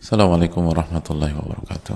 Assalamualaikum 0.00 0.64
warahmatullahi 0.64 1.36
wabarakatuh. 1.36 1.92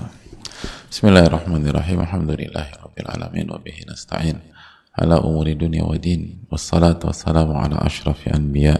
Bismillahirrahmanirrahim. 0.93 2.05
Alhamdulillahi 2.05 2.77
rabbil 2.77 3.09
alamin 3.09 3.49
wa 3.49 3.57
bihi 3.57 3.81
nasta'in 3.89 4.45
ala 4.93 5.25
umuri 5.25 5.57
dunya 5.57 5.81
wa 5.81 5.97
din. 5.97 6.45
Wassalatu 6.53 7.09
wassalamu 7.09 7.57
ala 7.57 7.81
ashrafi 7.81 8.29
anbiya 8.29 8.77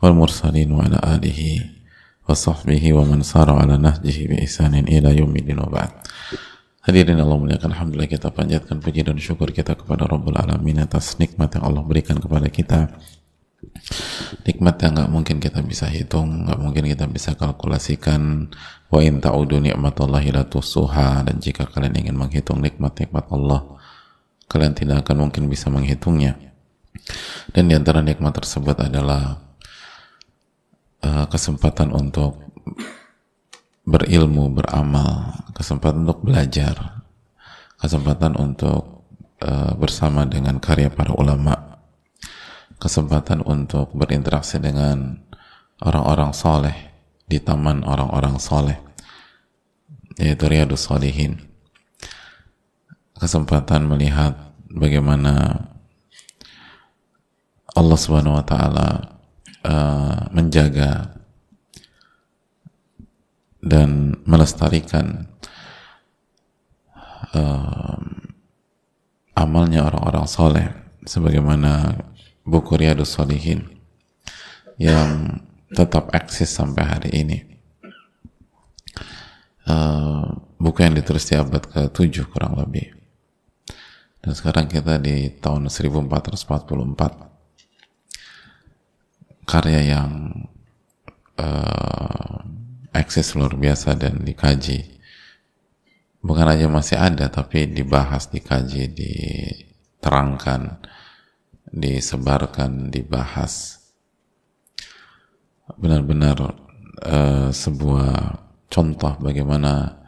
wal 0.00 0.16
mursalin 0.16 0.72
wa 0.72 0.88
ala 0.88 0.96
alihi 1.04 1.68
wa 2.24 2.32
sahbihi 2.32 2.96
wa 2.96 3.04
man 3.04 3.20
sara 3.20 3.52
ala 3.60 3.76
nahjihi 3.76 4.24
bi 4.24 4.36
ihsanin 4.48 4.88
ila 4.88 5.12
yaumil 5.12 5.52
wa 5.60 5.76
ba'd. 5.76 5.92
Hadirin 6.88 7.20
Allah 7.20 7.36
muliakan 7.36 7.76
Alhamdulillah 7.76 8.08
kita 8.08 8.32
panjatkan 8.32 8.80
puji 8.80 9.04
dan 9.04 9.20
syukur 9.20 9.52
kita 9.52 9.76
kepada 9.76 10.08
Rabbul 10.08 10.32
Alamin 10.32 10.80
atas 10.80 11.20
nikmat 11.20 11.60
yang 11.60 11.68
Allah 11.68 11.84
berikan 11.84 12.16
kepada 12.16 12.48
kita 12.48 12.88
nikmat 14.46 14.76
yang 14.82 14.92
nggak 14.96 15.10
mungkin 15.12 15.36
kita 15.38 15.60
bisa 15.62 15.86
hitung 15.86 16.46
nggak 16.46 16.58
mungkin 16.58 16.84
kita 16.86 17.06
bisa 17.10 17.34
kalkulasikan. 17.38 18.50
Wa 18.86 19.02
in 19.02 19.18
ta'udu 19.18 19.58
ni'matallahi 19.58 20.30
la 20.30 20.46
tusuha 20.46 21.26
dan 21.26 21.42
jika 21.42 21.66
kalian 21.66 22.06
ingin 22.06 22.14
menghitung 22.14 22.62
nikmat-nikmat 22.62 23.26
Allah 23.34 23.76
kalian 24.46 24.74
tidak 24.78 25.06
akan 25.06 25.28
mungkin 25.28 25.50
bisa 25.50 25.70
menghitungnya. 25.70 26.38
Dan 27.50 27.70
di 27.70 27.74
antara 27.74 28.02
nikmat 28.02 28.34
tersebut 28.34 28.78
adalah 28.78 29.38
uh, 31.02 31.26
kesempatan 31.30 31.92
untuk 31.94 32.40
berilmu, 33.86 34.50
beramal, 34.50 35.46
kesempatan 35.54 36.02
untuk 36.08 36.26
belajar, 36.26 37.06
kesempatan 37.78 38.34
untuk 38.34 39.06
uh, 39.42 39.72
bersama 39.78 40.26
dengan 40.26 40.58
karya 40.58 40.90
para 40.90 41.14
ulama, 41.14 41.54
kesempatan 42.86 43.42
untuk 43.42 43.90
berinteraksi 43.98 44.62
dengan 44.62 45.18
orang-orang 45.82 46.30
soleh 46.30 46.94
di 47.26 47.42
taman 47.42 47.82
orang-orang 47.82 48.38
soleh, 48.38 48.78
yaitu 50.22 50.46
Riyadus 50.46 50.86
Solihin. 50.86 51.42
Kesempatan 53.18 53.90
melihat 53.90 54.54
bagaimana 54.70 55.66
Allah 57.74 57.98
Subhanahu 57.98 58.38
wa 58.38 58.46
taala 58.46 59.18
uh, 59.66 60.30
menjaga 60.30 61.10
dan 63.66 64.14
melestarikan 64.22 65.26
uh, 67.34 67.98
amalnya 69.34 69.90
orang-orang 69.90 70.26
soleh 70.30 70.66
sebagaimana 71.02 71.98
buku 72.46 72.78
Riyadus 72.78 73.10
Solihin 73.18 73.66
yang 74.78 75.42
tetap 75.74 76.14
eksis 76.14 76.54
sampai 76.54 76.84
hari 76.86 77.10
ini. 77.10 77.42
Uh, 79.66 80.30
buku 80.62 80.86
yang 80.86 80.94
ditulis 80.94 81.26
di 81.26 81.34
abad 81.34 81.66
ke-7 81.66 82.30
kurang 82.30 82.54
lebih. 82.54 82.94
Dan 84.22 84.30
sekarang 84.30 84.70
kita 84.70 85.02
di 85.02 85.26
tahun 85.42 85.66
1444 85.66 87.26
karya 89.46 89.82
yang 89.98 90.10
uh, 91.38 92.42
eksis 92.94 93.34
luar 93.34 93.58
biasa 93.58 93.98
dan 93.98 94.22
dikaji. 94.22 94.98
Bukan 96.22 96.46
aja 96.46 96.66
masih 96.66 96.98
ada 96.98 97.26
tapi 97.30 97.70
dibahas 97.70 98.26
dikaji 98.30 98.90
diterangkan 98.90 100.78
disebarkan 101.70 102.88
dibahas 102.94 103.82
benar-benar 105.74 106.54
uh, 107.02 107.50
sebuah 107.50 108.38
contoh 108.70 109.18
bagaimana 109.18 109.98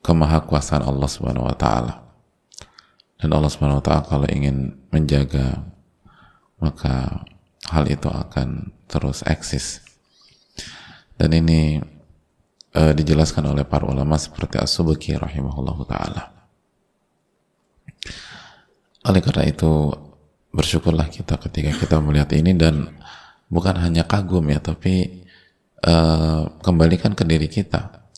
kemahakuasaan 0.00 0.84
Allah 0.84 1.08
Subhanahu 1.08 1.46
wa 1.46 1.56
taala. 1.56 2.00
Dan 3.20 3.36
Allah 3.36 3.52
Subhanahu 3.52 3.80
wa 3.80 3.84
taala 3.84 4.02
kalau 4.08 4.26
ingin 4.32 4.80
menjaga 4.88 5.60
maka 6.56 7.24
hal 7.68 7.84
itu 7.88 8.08
akan 8.08 8.72
terus 8.88 9.20
eksis. 9.28 9.84
Dan 11.20 11.36
ini 11.36 11.84
uh, 12.72 12.92
dijelaskan 12.96 13.52
oleh 13.52 13.68
para 13.68 13.84
ulama 13.84 14.16
seperti 14.16 14.56
As-Subki 14.56 15.12
rahimahullahu 15.20 15.84
taala. 15.84 16.39
Oleh 19.06 19.20
karena 19.24 19.48
itu 19.48 19.88
bersyukurlah 20.50 21.08
kita 21.08 21.40
ketika 21.40 21.72
kita 21.72 21.96
melihat 22.02 22.30
ini 22.36 22.52
dan 22.58 23.00
bukan 23.48 23.78
hanya 23.80 24.04
kagum 24.04 24.44
ya, 24.50 24.60
tapi 24.60 25.24
uh, 25.86 26.50
kembalikan 26.60 27.16
ke 27.16 27.24
diri 27.24 27.48
kita. 27.48 28.10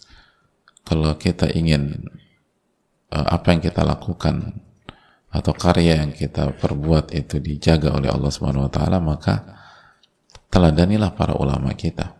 Kalau 0.83 1.15
kita 1.15 1.47
ingin 1.55 2.03
uh, 3.15 3.27
apa 3.31 3.55
yang 3.55 3.63
kita 3.63 3.87
lakukan 3.87 4.59
atau 5.33 5.53
karya 5.57 6.05
yang 6.05 6.13
kita 6.13 6.53
perbuat 6.59 7.15
itu 7.17 7.41
dijaga 7.41 7.95
oleh 7.95 8.11
Allah 8.13 8.31
Subhanahu 8.35 8.69
wa 8.69 8.73
taala, 8.73 8.99
maka 8.99 9.35
teladanilah 10.53 11.17
para 11.17 11.33
ulama 11.39 11.73
kita 11.73 12.13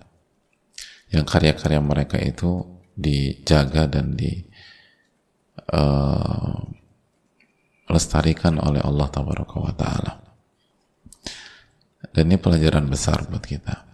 yang 1.13 1.29
karya-karya 1.29 1.81
mereka 1.85 2.17
itu 2.17 2.81
dijaga 2.97 3.85
dan 3.85 4.17
di 4.17 4.33
uh, 5.69 6.57
lestarikan 7.91 8.59
oleh 8.63 8.83
Allah 8.83 9.09
wa 9.11 9.75
taala. 9.75 10.13
Dan 12.13 12.29
ini 12.29 12.37
pelajaran 12.37 12.87
besar 12.91 13.25
buat 13.27 13.43
kita. 13.43 13.93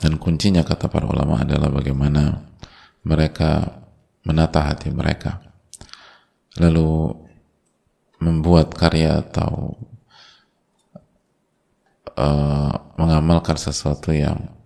Dan 0.00 0.16
kuncinya 0.16 0.64
kata 0.64 0.88
para 0.88 1.04
ulama 1.04 1.44
adalah 1.44 1.68
bagaimana 1.68 2.40
mereka 3.04 3.84
menata 4.24 4.64
hati 4.64 4.88
mereka. 4.88 5.44
Lalu 6.56 7.12
membuat 8.20 8.72
karya 8.72 9.20
atau 9.20 9.76
uh, 12.16 12.72
mengamalkan 12.96 13.60
sesuatu 13.60 14.12
yang 14.12 14.56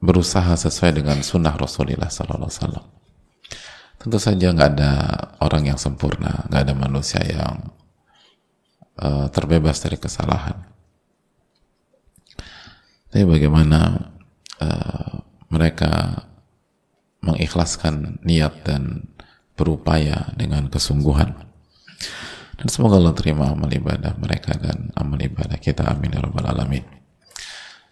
berusaha 0.00 0.56
sesuai 0.56 1.02
dengan 1.02 1.20
sunnah 1.20 1.54
Rasulullah 1.54 2.08
Sallallahu 2.08 2.48
Alaihi 2.48 2.58
Wasallam. 2.62 2.86
Tentu 4.00 4.16
saja 4.16 4.48
nggak 4.48 4.70
ada 4.80 4.92
orang 5.44 5.68
yang 5.68 5.76
sempurna, 5.76 6.48
nggak 6.48 6.62
ada 6.64 6.72
manusia 6.72 7.20
yang 7.20 7.68
uh, 8.96 9.28
terbebas 9.28 9.76
dari 9.84 10.00
kesalahan. 10.00 10.56
Tapi 13.12 13.28
bagaimana 13.28 14.08
uh, 14.56 15.20
mereka 15.52 16.24
mengikhlaskan 17.20 18.24
niat 18.24 18.64
dan 18.64 19.04
berupaya 19.52 20.32
dengan 20.32 20.72
kesungguhan. 20.72 21.36
Dan 22.56 22.66
semoga 22.72 22.96
Allah 22.96 23.12
terima 23.12 23.52
amal 23.52 23.68
ibadah 23.68 24.16
mereka 24.16 24.56
dan 24.56 24.88
amal 24.96 25.20
ibadah 25.20 25.60
kita. 25.60 25.84
Amin 25.84 26.16
ya 26.16 26.24
alamin. 26.24 26.88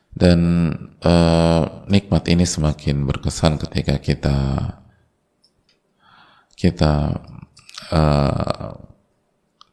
Dan 0.08 0.40
uh, 1.04 1.84
nikmat 1.84 2.24
ini 2.32 2.48
semakin 2.48 3.04
berkesan 3.04 3.60
ketika 3.60 4.00
kita 4.00 4.36
kita 6.58 7.14
uh, 7.94 8.74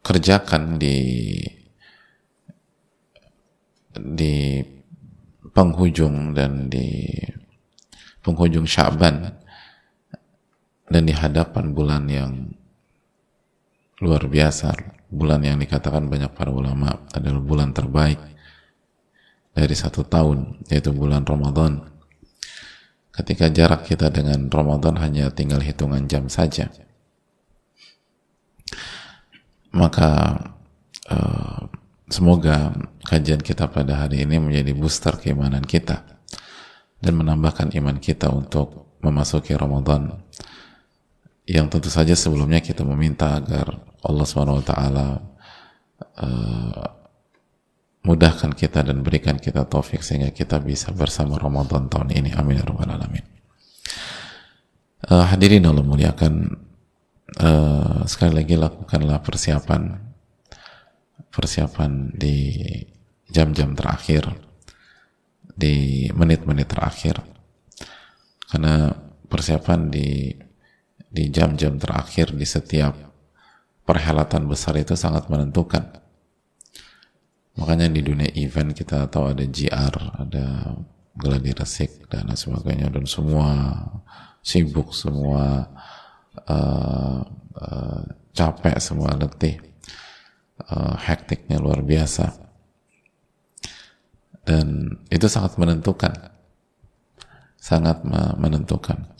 kerjakan 0.06 0.78
di 0.78 0.98
di 3.90 4.62
penghujung 5.50 6.30
dan 6.30 6.70
di 6.70 7.10
penghujung 8.22 8.70
Syaban 8.70 9.34
dan 10.86 11.02
di 11.02 11.10
hadapan 11.10 11.74
bulan 11.74 12.06
yang 12.06 12.54
luar 13.98 14.30
biasa 14.30 14.70
bulan 15.10 15.42
yang 15.42 15.58
dikatakan 15.58 16.06
banyak 16.06 16.30
para 16.38 16.54
ulama 16.54 17.02
adalah 17.10 17.42
bulan 17.42 17.74
terbaik 17.74 18.20
dari 19.50 19.74
satu 19.74 20.06
tahun 20.06 20.62
yaitu 20.70 20.94
bulan 20.94 21.26
Ramadan 21.26 21.95
ketika 23.16 23.48
jarak 23.48 23.88
kita 23.88 24.12
dengan 24.12 24.52
Ramadan 24.52 25.00
hanya 25.00 25.32
tinggal 25.32 25.64
hitungan 25.64 26.04
jam 26.04 26.28
saja 26.28 26.68
maka 29.72 30.40
uh, 31.08 31.68
semoga 32.08 32.72
kajian 33.04 33.40
kita 33.40 33.68
pada 33.68 34.06
hari 34.06 34.24
ini 34.24 34.40
menjadi 34.40 34.72
booster 34.72 35.16
keimanan 35.20 35.64
kita 35.64 36.04
dan 37.00 37.12
menambahkan 37.16 37.72
iman 37.76 38.00
kita 38.00 38.32
untuk 38.32 38.96
memasuki 39.04 39.52
Ramadan 39.52 40.16
yang 41.46 41.70
tentu 41.70 41.92
saja 41.92 42.16
sebelumnya 42.18 42.58
kita 42.58 42.82
meminta 42.82 43.38
agar 43.38 43.78
Allah 44.02 44.26
swt 44.26 44.70
uh, 44.72 45.16
mudahkan 48.06 48.54
kita 48.54 48.86
dan 48.86 49.02
berikan 49.02 49.34
kita 49.34 49.66
taufik 49.66 50.06
sehingga 50.06 50.30
kita 50.30 50.62
bisa 50.62 50.94
bersama 50.94 51.34
Ramadan 51.42 51.90
tahun 51.90 52.14
ini. 52.14 52.30
Amin 52.38 52.62
ya 52.62 52.62
rabbal 52.62 52.86
alamin. 52.86 53.26
Uh, 55.10 55.26
hadirin 55.26 55.66
Allah 55.66 55.82
muliakan 55.82 56.54
uh, 57.42 58.06
sekali 58.06 58.32
lagi 58.42 58.54
lakukanlah 58.54 59.18
persiapan 59.26 59.98
persiapan 61.34 62.14
di 62.14 62.62
jam-jam 63.26 63.74
terakhir 63.74 64.30
di 65.50 66.06
menit-menit 66.14 66.70
terakhir. 66.70 67.18
Karena 68.46 68.94
persiapan 69.26 69.90
di 69.90 70.30
di 71.10 71.24
jam-jam 71.34 71.74
terakhir 71.82 72.30
di 72.30 72.46
setiap 72.46 72.94
perhelatan 73.82 74.46
besar 74.46 74.78
itu 74.78 74.94
sangat 74.94 75.26
menentukan 75.26 76.05
makanya 77.56 77.88
di 77.88 78.04
dunia 78.04 78.30
event 78.36 78.76
kita 78.76 79.08
tahu 79.08 79.32
ada 79.32 79.44
GR 79.48 79.94
ada 80.20 80.76
gladi 81.16 81.50
resik 81.56 82.06
dan 82.12 82.28
sebagainya. 82.36 82.92
Dan 82.92 83.08
semua 83.08 83.80
sibuk 84.44 84.92
semua 84.92 85.72
uh, 86.46 87.18
uh, 87.56 88.00
capek 88.36 88.76
semua 88.78 89.16
letih. 89.16 89.58
Uh, 90.56 90.96
hektiknya 90.96 91.60
luar 91.60 91.80
biasa. 91.84 92.32
Dan 94.46 95.00
itu 95.10 95.26
sangat 95.26 95.58
menentukan. 95.58 96.14
Sangat 97.58 98.06
menentukan. 98.38 99.10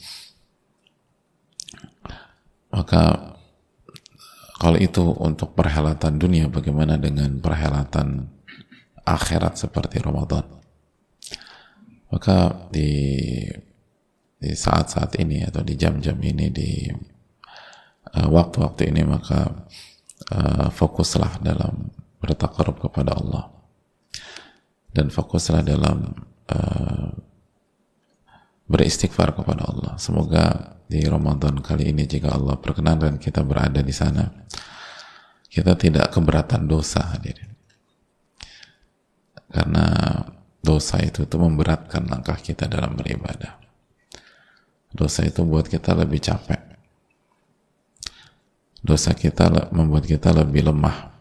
Maka 2.71 3.35
kalau 4.57 4.77
itu 4.81 5.05
untuk 5.21 5.53
perhelatan 5.53 6.17
dunia 6.17 6.49
bagaimana 6.49 6.97
dengan 6.97 7.37
perhelatan 7.37 8.25
akhirat 9.05 9.53
seperti 9.53 10.01
Ramadan? 10.01 10.43
Maka 12.09 12.67
di 12.73 12.89
di 14.37 14.53
saat-saat 14.53 15.17
ini 15.17 15.45
atau 15.45 15.65
di 15.65 15.73
jam-jam 15.73 16.17
ini 16.21 16.49
di 16.53 16.89
uh, 18.17 18.29
waktu-waktu 18.29 18.85
uh, 18.85 18.89
ini 18.93 19.01
maka 19.05 19.65
uh, 20.33 20.69
fokuslah 20.69 21.41
dalam 21.41 21.93
bertakarub 22.21 22.81
kepada 22.81 23.17
Allah. 23.17 23.53
Dan 24.89 25.13
fokuslah 25.13 25.61
dalam 25.61 26.17
uh, 26.49 27.09
beristighfar 28.65 29.37
kepada 29.37 29.69
Allah. 29.69 29.93
Semoga 30.01 30.77
di 30.87 31.03
Ramadan 31.03 31.59
kali 31.59 31.91
ini 31.91 32.07
jika 32.07 32.31
Allah 32.31 32.55
perkenankan 32.55 33.19
kita 33.19 33.43
berada 33.43 33.83
di 33.83 33.91
sana, 33.91 34.46
kita 35.57 35.73
tidak 35.73 36.13
keberatan 36.13 36.69
dosa 36.69 37.01
hadirin. 37.17 37.49
Karena 39.49 39.87
dosa 40.61 41.01
itu 41.01 41.25
tuh 41.25 41.41
memberatkan 41.41 42.05
langkah 42.05 42.37
kita 42.37 42.69
dalam 42.69 42.93
beribadah. 42.93 43.57
Dosa 44.93 45.25
itu 45.25 45.41
buat 45.41 45.65
kita 45.65 45.97
lebih 45.97 46.21
capek. 46.21 46.61
Dosa 48.85 49.17
kita 49.17 49.73
membuat 49.73 50.05
kita 50.05 50.29
lebih 50.31 50.69
lemah 50.69 51.17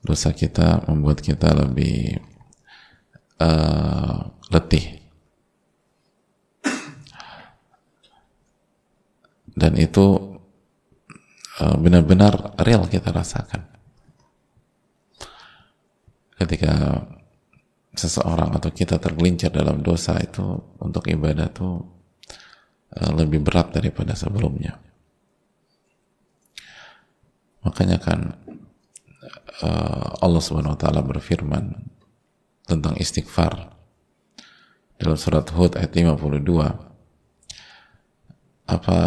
dosa 0.00 0.32
kita 0.32 0.88
membuat 0.88 1.20
kita 1.20 1.52
lebih 1.52 2.16
uh, 3.36 4.32
letih 4.48 5.04
dan 9.52 9.76
itu 9.76 10.29
benar-benar 11.76 12.56
real 12.64 12.88
kita 12.88 13.12
rasakan. 13.12 13.68
Ketika 16.40 17.04
seseorang 17.92 18.56
atau 18.56 18.72
kita 18.72 18.96
tergelincir 18.96 19.52
dalam 19.52 19.84
dosa 19.84 20.16
itu 20.16 20.40
untuk 20.80 21.04
ibadah 21.10 21.52
itu 21.52 21.68
uh, 22.96 23.12
lebih 23.12 23.44
berat 23.44 23.74
daripada 23.76 24.16
sebelumnya. 24.16 24.80
Makanya 27.60 28.00
kan 28.00 28.40
uh, 29.60 30.16
Allah 30.24 30.40
Subhanahu 30.40 30.78
wa 30.78 30.80
taala 30.80 31.04
berfirman 31.04 31.76
tentang 32.64 32.96
istighfar 32.96 33.76
dalam 34.96 35.16
surat 35.20 35.44
Hud 35.52 35.76
ayat 35.76 35.92
52 35.92 36.30
apa 38.70 38.98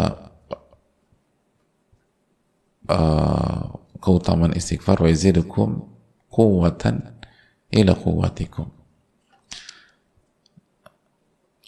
keutamaan 4.00 4.52
istighfar 4.52 5.00
wa 5.00 5.08
yazidukum 5.08 5.84
quwwatan 6.28 7.16
ila 7.72 7.92
quwwatikum 7.96 8.68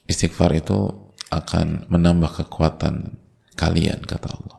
istighfar 0.07 0.55
itu 0.55 0.93
akan 1.33 1.91
menambah 1.91 2.45
kekuatan 2.45 3.19
kalian 3.59 3.99
kata 4.07 4.31
Allah. 4.31 4.59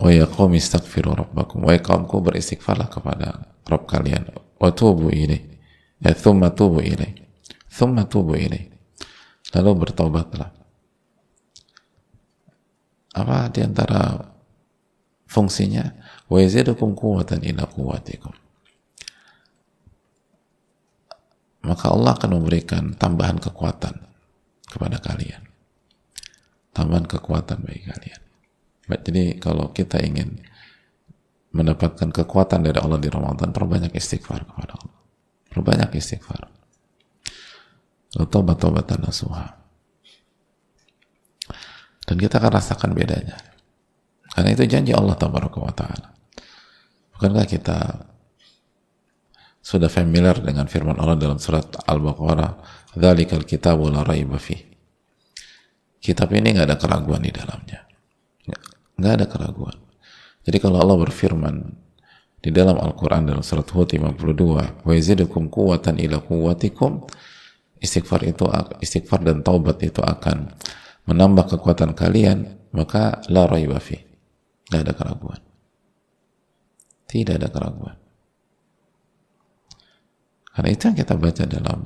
Wa 0.00 0.10
ya 0.14 0.30
qaum 0.30 0.54
istaghfiru 0.54 1.12
rabbakum. 1.18 1.66
Wa 1.66 1.74
qaumku 1.74 2.22
beristighfarlah 2.22 2.86
kepada 2.86 3.50
Rabb 3.66 3.90
kalian. 3.90 4.30
Wa 4.56 4.70
tubu 4.70 5.10
ilaih 5.10 5.50
ya 6.00 6.16
thumma 6.16 6.52
tubu 6.56 6.80
ilaih 6.80 7.12
thumma 7.68 8.08
tubu 8.08 8.36
ilaih 8.36 8.72
lalu 9.52 9.70
bertobatlah 9.84 10.48
apa 13.14 13.50
di 13.50 13.60
antara 13.64 14.18
fungsinya 15.26 15.84
wa 16.30 16.38
yazidukum 16.38 16.94
quwwatan 16.94 17.42
ila 17.42 17.66
quwwatikum 17.66 18.34
maka 21.60 21.86
Allah 21.92 22.16
akan 22.16 22.30
memberikan 22.40 22.96
tambahan 22.96 23.36
kekuatan 23.36 23.94
kepada 24.70 25.02
kalian 25.02 25.42
tambahan 26.70 27.04
kekuatan 27.06 27.62
bagi 27.66 27.84
kalian 27.84 28.20
jadi 28.90 29.38
kalau 29.38 29.70
kita 29.70 30.02
ingin 30.02 30.42
mendapatkan 31.54 32.10
kekuatan 32.10 32.66
dari 32.66 32.78
Allah 32.78 32.98
di 32.98 33.10
Ramadan, 33.10 33.50
perbanyak 33.50 33.94
istighfar 33.94 34.46
kepada 34.46 34.74
Allah. 34.78 34.98
Perbanyak 35.50 35.90
istighfar. 35.98 36.46
Tobat-tobatan 38.14 39.06
nasuha. 39.06 39.59
Dan 42.10 42.18
kita 42.18 42.42
akan 42.42 42.50
rasakan 42.58 42.90
bedanya. 42.90 43.38
Karena 44.34 44.50
itu 44.50 44.66
janji 44.66 44.90
Allah 44.90 45.14
Ta'ala. 45.14 46.08
Bukankah 47.14 47.46
kita 47.46 47.78
sudah 49.62 49.86
familiar 49.86 50.42
dengan 50.42 50.66
firman 50.66 50.98
Allah 50.98 51.14
dalam 51.14 51.38
surat 51.38 51.70
Al-Baqarah, 51.86 52.58
"Dzalikal 52.98 53.46
kitabu 53.46 53.86
la 53.86 54.02
raiba 54.02 54.40
Kitab 56.00 56.32
ini 56.32 56.56
nggak 56.56 56.66
ada 56.66 56.76
keraguan 56.80 57.20
di 57.20 57.28
dalamnya 57.28 57.90
nggak 59.00 59.14
ada 59.16 59.26
keraguan 59.26 59.76
jadi 60.44 60.60
kalau 60.60 60.80
Allah 60.84 60.96
berfirman 61.08 61.54
di 62.40 62.52
dalam 62.52 62.76
Al-Quran 62.76 63.32
dalam 63.32 63.44
surat 63.44 63.68
Hud 63.72 63.96
52 63.96 64.84
wa 64.84 64.92
yazidukum 64.92 65.48
quwatan 65.48 65.96
ila 65.96 66.20
quwatikum 66.20 67.04
istighfar 67.80 68.24
itu 68.28 68.44
istighfar 68.84 69.24
dan 69.24 69.40
taubat 69.40 69.80
itu 69.80 70.04
akan 70.04 70.52
menambah 71.10 71.58
kekuatan 71.58 71.98
kalian 71.98 72.70
maka 72.70 73.18
la 73.26 73.50
raiba 73.50 73.82
fi. 73.82 73.98
Nggak 74.70 74.80
ada 74.86 74.94
keraguan. 74.94 75.42
Tidak 77.10 77.34
ada 77.34 77.50
keraguan. 77.50 77.98
Karena 80.54 80.70
itu 80.70 80.86
yang 80.86 80.94
kita 80.94 81.18
baca 81.18 81.42
dalam 81.50 81.82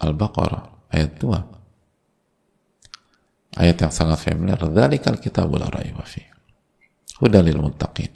Al-Baqarah 0.00 0.64
ayat 0.94 1.18
2 1.18 3.58
ayat 3.58 3.82
yang 3.82 3.90
sangat 3.90 4.22
familiar 4.22 4.62
dzalikal 4.62 5.18
kitabul 5.18 5.66
raiba 5.66 6.06
fi. 6.06 6.22
Hudalil 7.18 7.58
muttaqin. 7.58 8.14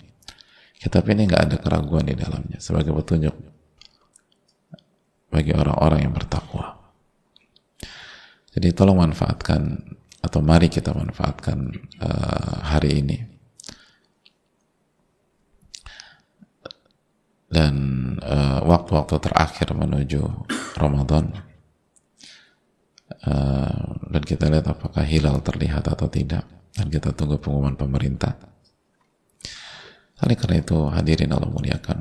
Kitab 0.79 1.03
ini 1.11 1.27
nggak 1.27 1.43
ada 1.51 1.57
keraguan 1.59 2.07
di 2.07 2.15
dalamnya 2.15 2.61
sebagai 2.61 2.93
petunjuk 2.93 3.35
bagi 5.33 5.51
orang-orang 5.51 6.07
yang 6.07 6.15
bertakwa. 6.15 6.79
Jadi 8.55 8.71
tolong 8.71 9.03
manfaatkan 9.03 9.83
atau 10.25 10.41
mari 10.41 10.73
kita 10.73 10.97
manfaatkan 10.97 11.69
uh, 12.01 12.57
hari 12.65 13.05
ini 13.05 13.19
dan 17.55 17.75
eh, 18.19 18.61
waktu-waktu 18.67 19.15
uh, 19.15 19.23
terakhir 19.23 19.79
menuju 19.79 20.27
Ramadan 20.75 21.31
uh, 23.31 23.85
dan 24.11 24.23
kita 24.27 24.51
lihat 24.51 24.67
apakah 24.75 25.07
hilal 25.07 25.39
terlihat 25.39 25.87
atau 25.87 26.11
tidak 26.11 26.43
dan 26.75 26.91
kita 26.91 27.15
tunggu 27.15 27.39
pengumuman 27.39 27.79
pemerintah 27.79 28.35
oleh 30.25 30.37
karena 30.41 30.57
itu 30.63 30.79
hadirin 30.89 31.37
Allah 31.37 31.51
muliakan. 31.53 31.99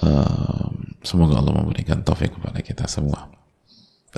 Uh, 0.00 0.70
semoga 1.04 1.36
Allah 1.36 1.60
memberikan 1.60 2.00
taufik 2.00 2.32
kepada 2.32 2.62
kita 2.64 2.88
semua. 2.88 3.28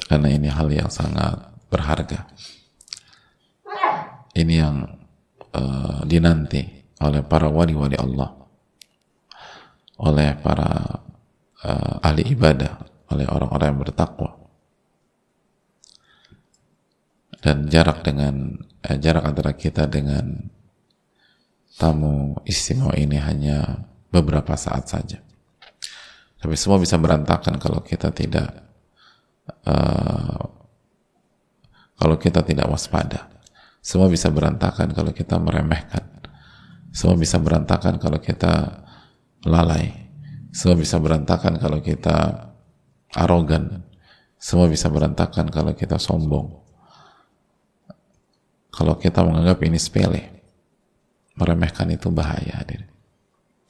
Karena 0.06 0.30
ini 0.30 0.46
hal 0.46 0.68
yang 0.70 0.86
sangat 0.92 1.51
berharga. 1.72 2.28
Ini 4.36 4.54
yang 4.60 4.84
uh, 5.56 6.04
dinanti 6.04 6.60
oleh 7.00 7.24
para 7.24 7.48
wali-wali 7.48 7.96
Allah, 7.96 8.28
oleh 10.04 10.36
para 10.36 11.00
uh, 11.64 12.04
ahli 12.04 12.28
ibadah, 12.36 12.84
oleh 13.12 13.24
orang-orang 13.24 13.72
yang 13.72 13.80
bertakwa. 13.80 14.30
Dan 17.42 17.66
jarak 17.66 18.06
dengan 18.06 18.54
eh, 18.86 19.02
jarak 19.02 19.26
antara 19.26 19.50
kita 19.58 19.90
dengan 19.90 20.46
tamu 21.74 22.38
istimewa 22.46 22.94
ini 22.94 23.18
hanya 23.18 23.82
beberapa 24.14 24.54
saat 24.54 24.86
saja. 24.86 25.18
Tapi 26.38 26.54
semua 26.54 26.78
bisa 26.78 26.94
berantakan 27.02 27.58
kalau 27.58 27.82
kita 27.82 28.14
tidak 28.14 28.62
uh, 29.66 30.61
kalau 32.02 32.18
kita 32.18 32.42
tidak 32.42 32.66
waspada. 32.66 33.30
Semua 33.78 34.10
bisa 34.10 34.26
berantakan 34.26 34.90
kalau 34.90 35.14
kita 35.14 35.38
meremehkan. 35.38 36.02
Semua 36.90 37.14
bisa 37.14 37.38
berantakan 37.38 38.02
kalau 38.02 38.18
kita 38.18 38.82
lalai. 39.46 40.10
Semua 40.50 40.74
bisa 40.74 40.98
berantakan 40.98 41.62
kalau 41.62 41.78
kita 41.78 42.50
arogan. 43.14 43.86
Semua 44.34 44.66
bisa 44.66 44.90
berantakan 44.90 45.46
kalau 45.54 45.78
kita 45.78 45.94
sombong. 46.02 46.58
Kalau 48.74 48.98
kita 48.98 49.22
menganggap 49.22 49.62
ini 49.62 49.78
sepele, 49.78 50.42
meremehkan 51.38 51.86
itu 51.94 52.10
bahaya 52.10 52.66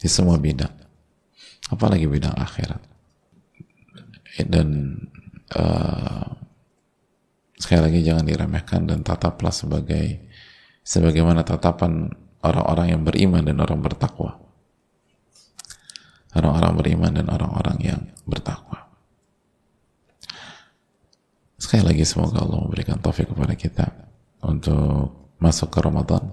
di 0.02 0.10
semua 0.10 0.34
bidang 0.34 0.82
apalagi 1.70 2.10
bidang 2.10 2.34
akhirat 2.34 2.82
dan 4.50 4.98
uh, 5.54 6.11
sekali 7.72 7.88
lagi 7.88 8.04
jangan 8.04 8.28
diremehkan 8.28 8.84
dan 8.84 9.00
tataplah 9.00 9.48
sebagai 9.48 10.20
sebagaimana 10.84 11.40
tatapan 11.40 12.04
orang-orang 12.44 12.92
yang 12.92 13.00
beriman 13.00 13.40
dan 13.48 13.56
orang 13.64 13.80
bertakwa. 13.80 14.36
Orang-orang 16.36 16.72
beriman 16.76 17.12
dan 17.16 17.32
orang-orang 17.32 17.78
yang 17.80 18.00
bertakwa. 18.28 18.92
Sekali 21.56 21.96
lagi 21.96 22.04
semoga 22.04 22.44
Allah 22.44 22.60
memberikan 22.60 23.00
taufik 23.00 23.32
kepada 23.32 23.56
kita 23.56 23.88
untuk 24.44 25.32
masuk 25.40 25.72
ke 25.72 25.80
Ramadan. 25.80 26.28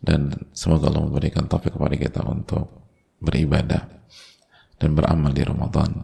Dan 0.00 0.32
semoga 0.56 0.88
Allah 0.88 1.04
memberikan 1.04 1.52
taufik 1.52 1.76
kepada 1.76 2.00
kita 2.00 2.24
untuk 2.24 2.64
beribadah 3.20 3.92
dan 4.80 4.96
beramal 4.96 5.36
di 5.36 5.44
Ramadan. 5.44 6.00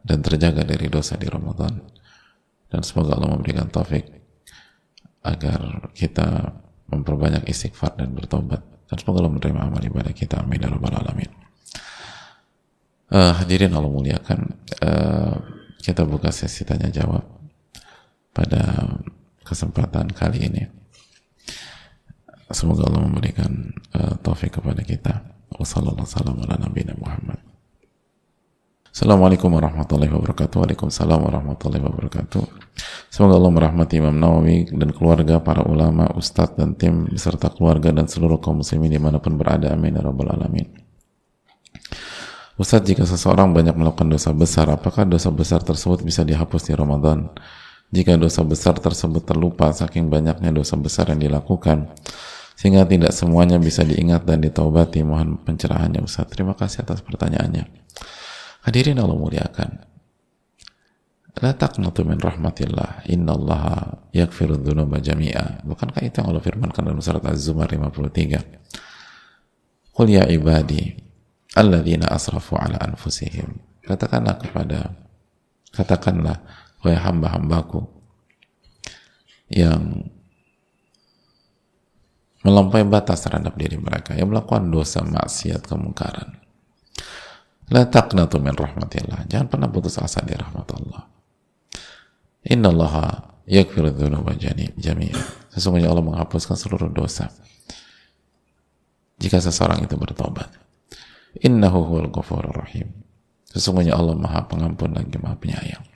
Dan 0.00 0.24
terjaga 0.24 0.64
dari 0.64 0.88
dosa 0.88 1.20
di 1.20 1.28
Ramadan 1.28 1.99
dan 2.70 2.80
semoga 2.86 3.18
Allah 3.18 3.34
memberikan 3.34 3.66
taufik 3.66 4.06
agar 5.26 5.90
kita 5.92 6.54
memperbanyak 6.88 7.50
istighfar 7.50 7.98
dan 7.98 8.14
bertobat. 8.14 8.62
Dan 8.86 8.96
semoga 8.98 9.22
Allah 9.22 9.34
menerima 9.34 9.60
amal 9.60 9.82
ibadah 9.82 10.14
kita. 10.14 10.42
Amin 10.42 10.62
ya 10.62 10.70
rabbal 10.70 10.94
alamin. 10.94 11.30
Uh, 13.10 13.34
hadirin 13.42 13.74
Allah 13.74 13.90
muliakan. 13.90 14.54
Uh, 14.78 15.34
kita 15.82 16.06
buka 16.06 16.30
sesi 16.30 16.62
tanya 16.62 16.90
jawab 16.90 17.26
pada 18.30 18.86
kesempatan 19.42 20.10
kali 20.14 20.46
ini. 20.46 20.62
Semoga 22.50 22.86
Allah 22.86 23.06
memberikan 23.06 23.70
uh, 23.94 24.14
taufik 24.22 24.58
kepada 24.58 24.82
kita. 24.82 25.22
Wassalamualaikum 25.54 26.06
warahmatullahi 26.06 26.94
wabarakatuh 26.98 27.39
Assalamualaikum 29.00 29.56
warahmatullahi 29.56 30.12
wabarakatuh 30.12 30.60
Waalaikumsalam 30.60 31.24
warahmatullahi 31.24 31.80
wabarakatuh 31.88 32.44
Semoga 33.08 33.40
Allah 33.40 33.48
merahmati 33.48 33.96
Imam 33.96 34.12
Nawawi 34.12 34.68
dan 34.76 34.92
keluarga, 34.92 35.40
para 35.40 35.64
ulama, 35.64 36.04
ustadz 36.20 36.60
dan 36.60 36.76
tim 36.76 37.08
beserta 37.08 37.48
keluarga 37.48 37.96
dan 37.96 38.04
seluruh 38.12 38.36
kaum 38.44 38.60
muslimin 38.60 38.92
di 38.92 39.00
mana 39.00 39.16
pun 39.16 39.40
berada 39.40 39.72
Amin 39.72 39.96
ya 39.96 40.04
Rabbal 40.04 40.36
Alamin 40.36 40.68
Ustadz, 42.60 42.92
jika 42.92 43.08
seseorang 43.08 43.56
banyak 43.56 43.72
melakukan 43.72 44.04
dosa 44.04 44.36
besar, 44.36 44.68
apakah 44.68 45.08
dosa 45.08 45.32
besar 45.32 45.64
tersebut 45.64 46.04
bisa 46.04 46.20
dihapus 46.20 46.68
di 46.68 46.76
Ramadan? 46.76 47.32
Jika 47.88 48.20
dosa 48.20 48.44
besar 48.44 48.76
tersebut 48.84 49.24
terlupa 49.24 49.72
saking 49.72 50.12
banyaknya 50.12 50.52
dosa 50.52 50.76
besar 50.76 51.08
yang 51.08 51.24
dilakukan, 51.24 51.88
sehingga 52.52 52.84
tidak 52.84 53.16
semuanya 53.16 53.56
bisa 53.56 53.80
diingat 53.80 54.28
dan 54.28 54.44
ditaubati, 54.44 55.00
mohon 55.08 55.40
pencerahannya 55.40 56.04
Ustadz. 56.04 56.36
Terima 56.36 56.52
kasih 56.52 56.84
atas 56.84 57.00
pertanyaannya. 57.00 57.80
Hadirin 58.60 59.00
Allah 59.00 59.16
muliakan. 59.16 59.88
La 61.40 61.56
taqnatu 61.56 62.04
min 62.04 62.20
rahmatillah. 62.20 63.08
Innallaha 63.08 64.04
yakfiru 64.12 64.60
dhunuba 64.60 65.00
jami'a. 65.00 65.64
Bukankah 65.64 66.04
itu 66.04 66.20
yang 66.20 66.28
Allah 66.28 66.44
firmankan 66.44 66.84
dalam 66.84 67.00
surat 67.00 67.24
Az-Zumar 67.24 67.72
53? 67.72 69.96
Qul 69.96 70.08
ya 70.12 70.28
ibadi 70.28 70.92
alladzina 71.56 72.12
asrafu 72.12 72.60
ala 72.60 72.76
anfusihim. 72.84 73.48
Katakanlah 73.80 74.36
kepada 74.36 74.92
katakanlah 75.72 76.44
wahai 76.84 77.00
hamba-hambaku 77.00 77.80
yang 79.50 80.06
melampaui 82.46 82.86
batas 82.86 83.24
terhadap 83.24 83.56
diri 83.58 83.76
mereka 83.76 84.16
yang 84.16 84.32
melakukan 84.32 84.72
dosa 84.72 85.04
maksiat 85.04 85.66
kemungkaran 85.66 86.40
La 87.70 87.86
taqnatu 87.86 88.42
min 88.42 88.50
rahmatillah. 88.50 89.30
Jangan 89.30 89.46
pernah 89.46 89.70
putus 89.70 89.94
asa 90.02 90.20
di 90.26 90.34
rahmat 90.34 90.66
Allah. 90.74 91.06
Inna 92.50 92.68
Allah 92.74 92.94
yakfiru 93.46 93.94
dhunuba 93.94 94.34
jami'a. 94.34 95.22
Sesungguhnya 95.54 95.86
Allah 95.86 96.02
menghapuskan 96.02 96.58
seluruh 96.58 96.90
dosa. 96.90 97.30
Jika 99.20 99.38
seseorang 99.38 99.86
itu 99.86 99.94
bertobat. 99.94 100.50
Innahu 101.38 101.86
huwal 101.86 102.10
ghafurur 102.10 102.66
rahim. 102.66 102.90
Sesungguhnya 103.46 103.94
Allah 103.94 104.18
maha 104.18 104.50
pengampun 104.50 104.90
lagi 104.90 105.14
maha 105.22 105.38
penyayang. 105.38 105.86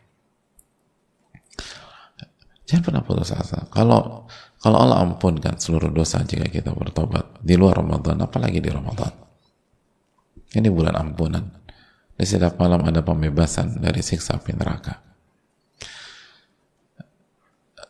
Jangan 2.71 2.83
pernah 2.87 3.03
putus 3.03 3.35
asa. 3.35 3.67
Kalau 3.75 4.31
kalau 4.63 4.79
Allah 4.81 5.05
ampunkan 5.05 5.61
seluruh 5.61 5.93
dosa 5.93 6.23
jika 6.25 6.49
kita 6.49 6.73
bertobat 6.73 7.43
di 7.45 7.59
luar 7.59 7.83
Ramadan, 7.83 8.23
apalagi 8.25 8.63
di 8.63 8.71
Ramadan. 8.73 9.13
Ini 10.55 10.69
bulan 10.71 10.95
ampunan. 10.97 11.64
Di 12.15 12.23
setiap 12.23 12.57
malam 12.63 12.87
ada 12.87 13.03
pembebasan 13.03 13.83
dari 13.83 13.99
siksa 13.99 14.39
api 14.39 14.55
neraka. 14.55 15.03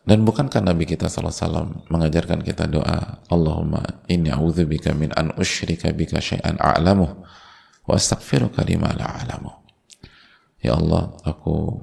Dan 0.04 0.20
bukankah 0.24 0.60
Nabi 0.60 0.84
kita 0.84 1.08
SAW 1.08 1.88
mengajarkan 1.88 2.44
kita 2.44 2.68
doa 2.68 3.24
Allahumma 3.32 4.04
inni 4.04 4.28
a'udzubika 4.28 4.92
min 4.92 5.08
an 5.16 5.32
usyrika 5.40 5.88
bika 5.96 6.20
syai'an 6.20 6.60
a'lamuh 6.60 7.24
wa 7.88 7.94
astaghfiruka 7.96 8.64
lima 8.68 8.92
la 8.92 9.24
a'lamuh. 9.24 9.64
Ya 10.60 10.76
Allah, 10.76 11.16
aku 11.24 11.80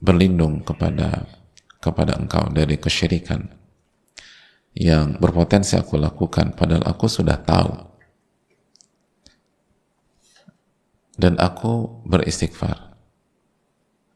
berlindung 0.00 0.60
kepada 0.60 1.24
kepada 1.82 2.18
engkau 2.20 2.50
dari 2.52 2.76
kesyirikan 2.76 3.48
yang 4.72 5.20
berpotensi 5.20 5.76
aku 5.76 6.00
lakukan 6.00 6.56
padahal 6.56 6.84
aku 6.88 7.06
sudah 7.10 7.38
tahu 7.42 7.91
dan 11.16 11.36
aku 11.36 12.02
beristighfar 12.08 12.96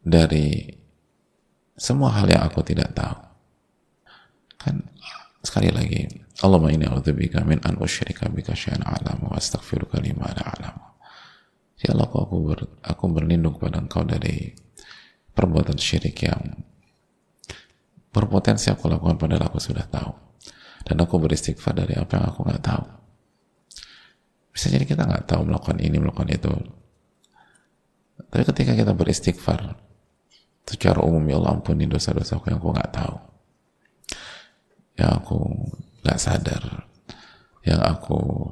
dari 0.01 0.65
semua 1.77 2.09
hal 2.17 2.25
yang 2.25 2.41
aku 2.47 2.65
tidak 2.65 2.95
tahu. 2.97 3.17
Kan 4.57 4.75
sekali 5.45 5.69
lagi 5.69 6.09
Allahumma 6.41 6.73
inni 6.73 6.89
a'udzubika 6.89 7.45
min 7.45 7.61
an 7.61 7.77
usyrika 7.77 8.29
bika 8.29 8.57
syai'an 8.57 8.81
a'lamu 8.81 9.29
wa 9.29 9.37
astaghfiruka 9.37 10.01
lima 10.01 10.25
la 10.33 10.43
a'lamu. 10.53 10.85
Ya 11.77 11.93
Allah 11.93 12.09
aku, 12.09 12.37
ber, 12.41 12.59
aku 12.81 13.03
berlindung 13.13 13.53
kepada 13.53 13.77
engkau 13.77 14.01
dari 14.01 14.49
perbuatan 15.37 15.77
syirik 15.77 16.25
yang 16.25 16.65
berpotensi 18.09 18.73
aku 18.73 18.89
lakukan 18.89 19.21
padahal 19.21 19.45
aku 19.53 19.61
sudah 19.61 19.85
tahu. 19.85 20.09
Dan 20.81 20.97
aku 21.05 21.21
beristighfar 21.21 21.77
dari 21.77 21.93
apa 21.93 22.17
yang 22.17 22.25
aku 22.33 22.39
nggak 22.41 22.63
tahu. 22.65 22.85
Bisa 24.49 24.73
jadi 24.73 24.89
kita 24.89 25.05
nggak 25.05 25.29
tahu 25.29 25.45
melakukan 25.45 25.77
ini 25.77 26.01
melakukan 26.01 26.33
itu 26.33 26.49
tapi 28.17 28.43
ketika 28.43 28.73
kita 28.73 28.97
beristighfar, 28.97 29.77
secara 30.65 30.99
umum 31.05 31.21
ya 31.29 31.37
Allah 31.37 31.61
ampuni 31.61 31.85
dosa-dosa 31.85 32.41
aku 32.41 32.49
yang 32.49 32.59
aku 32.59 32.69
nggak 32.73 32.91
tahu, 32.91 33.15
yang 34.97 35.11
aku 35.21 35.37
nggak 36.03 36.19
sadar, 36.19 36.63
yang 37.63 37.81
aku 37.85 38.51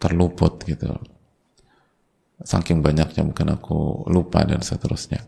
terluput 0.00 0.64
gitu. 0.64 0.90
Saking 2.42 2.82
banyaknya 2.82 3.22
mungkin 3.22 3.54
aku 3.54 4.08
lupa 4.10 4.42
dan 4.42 4.58
seterusnya. 4.58 5.22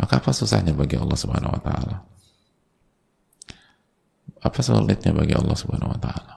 Maka 0.00 0.18
apa 0.18 0.32
susahnya 0.32 0.72
bagi 0.72 0.96
Allah 0.96 1.18
Subhanahu 1.20 1.52
wa 1.52 1.62
taala? 1.62 1.96
Apa 4.44 4.60
sulitnya 4.60 5.12
bagi 5.12 5.32
Allah 5.36 5.56
Subhanahu 5.56 5.92
wa 5.92 6.00
taala? 6.00 6.34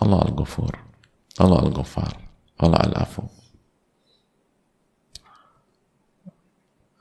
Allah 0.00 0.20
Al-Ghafur. 0.28 0.85
Allah 1.42 1.60
Al-Ghaffar 1.64 2.12
Allah 2.60 2.80
Al-Afu 2.90 3.24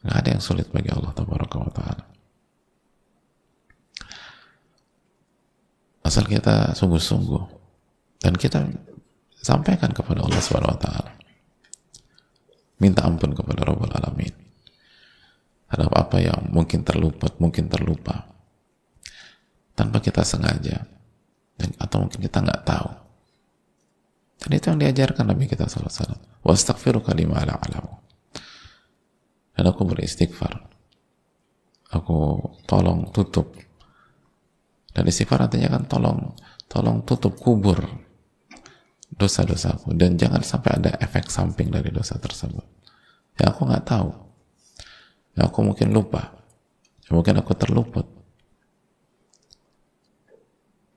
Gak 0.06 0.22
ada 0.22 0.30
yang 0.38 0.44
sulit 0.44 0.70
bagi 0.70 0.94
Allah 0.94 1.10
Tabaraka 1.18 1.58
wa 1.58 1.72
ta'ala 1.74 2.16
asal 6.06 6.30
kita 6.30 6.78
sungguh-sungguh 6.78 7.44
dan 8.22 8.38
kita 8.38 8.62
sampaikan 9.42 9.90
kepada 9.90 10.22
Allah 10.22 10.38
Subhanahu 10.38 10.78
wa 10.78 10.80
taala. 10.80 11.12
Minta 12.78 13.10
ampun 13.10 13.34
kepada 13.34 13.66
Rabbul 13.66 13.90
Alamin. 13.90 14.34
Terhadap 15.66 15.92
apa 15.98 16.18
yang 16.22 16.42
mungkin 16.54 16.86
terlupa, 16.86 17.28
mungkin 17.42 17.68
terlupa. 17.68 18.32
Tanpa 19.74 20.00
kita 20.00 20.22
sengaja. 20.24 20.88
Dan, 21.56 21.72
atau 21.82 22.06
mungkin 22.06 22.20
kita 22.20 22.44
nggak 22.44 22.64
tahu 22.68 22.90
Dan 24.46 24.52
itu 24.62 24.66
yang 24.70 24.78
diajarkan 24.78 25.26
Nabi 25.26 25.50
kita 25.50 25.66
SAW. 25.66 26.22
Wa 26.46 26.54
astaghfiru 26.54 27.02
kalima 27.02 27.42
ala 27.42 27.58
alamu. 27.58 27.98
Dan 29.58 29.66
aku 29.66 29.90
beristighfar. 29.90 30.70
Aku 31.90 32.38
tolong 32.70 33.10
tutup. 33.10 33.58
Dan 34.94 35.10
istighfar 35.10 35.50
artinya 35.50 35.74
kan 35.74 35.90
tolong 35.90 36.38
tolong 36.70 37.02
tutup 37.02 37.34
kubur 37.42 37.82
dosa-dosaku 39.16 39.96
dan 39.96 40.20
jangan 40.20 40.44
sampai 40.44 40.82
ada 40.82 40.92
efek 41.00 41.30
samping 41.32 41.74
dari 41.74 41.90
dosa 41.90 42.20
tersebut. 42.22 42.64
Ya 43.42 43.50
aku 43.50 43.66
nggak 43.66 43.86
tahu. 43.86 44.14
Ya 45.36 45.50
aku 45.50 45.60
mungkin 45.66 45.90
lupa. 45.90 46.36
Ya 47.08 47.18
mungkin 47.18 47.36
aku 47.42 47.58
terluput. 47.58 48.08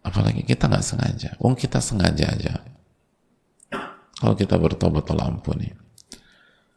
Apalagi 0.05 0.45
kita 0.45 0.69
nggak 0.69 0.85
sengaja. 0.85 1.31
Wong 1.41 1.57
kita 1.57 1.81
sengaja 1.81 2.27
aja. 2.29 2.78
Kalau 4.19 4.35
kita 4.35 4.59
bertobat 4.59 5.07
Allah 5.15 5.31
ampuni. 5.31 5.71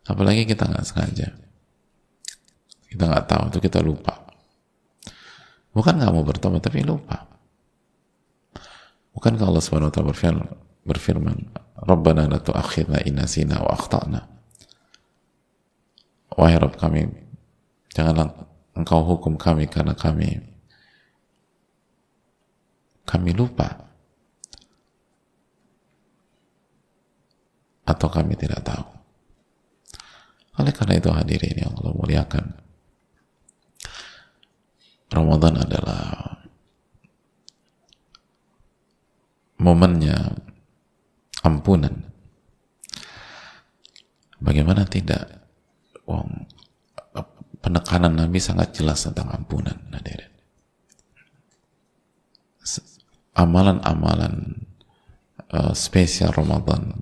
Apalagi 0.05 0.45
kita 0.45 0.69
nggak 0.69 0.85
sengaja. 0.85 1.33
Kita 2.85 3.03
nggak 3.09 3.25
tahu 3.25 3.43
itu 3.49 3.59
kita 3.65 3.79
lupa. 3.81 4.21
Bukan 5.73 5.97
nggak 5.97 6.11
mau 6.13 6.21
bertobat 6.21 6.61
tapi 6.61 6.85
lupa. 6.85 7.25
Bukan 9.11 9.35
kalau 9.35 9.59
Subhanahu 9.59 9.91
wa 9.91 9.93
taala 9.93 10.09
berfirman, 10.13 10.47
berfirman, 10.87 11.37
"Rabbana 11.83 12.31
la 12.31 12.39
tu'akhidna 12.39 13.03
in 13.03 13.19
nasina 13.19 13.59
wa 13.59 13.75
akhtana." 13.75 14.21
Wahai 16.31 16.55
Rabb 16.55 16.79
kami, 16.79 17.11
janganlah 17.91 18.31
engkau 18.71 19.03
hukum 19.03 19.35
kami 19.35 19.67
karena 19.67 19.91
kami 19.91 20.39
kami 23.03 23.35
lupa 23.35 23.90
atau 27.91 28.07
kami 28.07 28.39
tidak 28.39 28.63
tahu. 28.63 28.87
Oleh 30.59 30.71
karena 30.71 30.99
itu 30.99 31.09
hadirin 31.11 31.55
yang 31.67 31.71
Allah 31.75 31.93
muliakan. 31.95 32.45
Ramadan 35.11 35.55
adalah 35.59 36.03
momennya 39.59 40.39
ampunan. 41.43 42.07
Bagaimana 44.39 44.87
tidak? 44.87 45.43
Wong 46.07 46.47
penekanan 47.61 48.17
Nabi 48.17 48.41
sangat 48.41 48.73
jelas 48.73 49.05
tentang 49.05 49.29
ampunan, 49.29 49.77
hadirin. 49.93 50.33
Amalan-amalan 53.37 54.65
uh, 55.53 55.73
spesial 55.77 56.33
Ramadan 56.33 56.99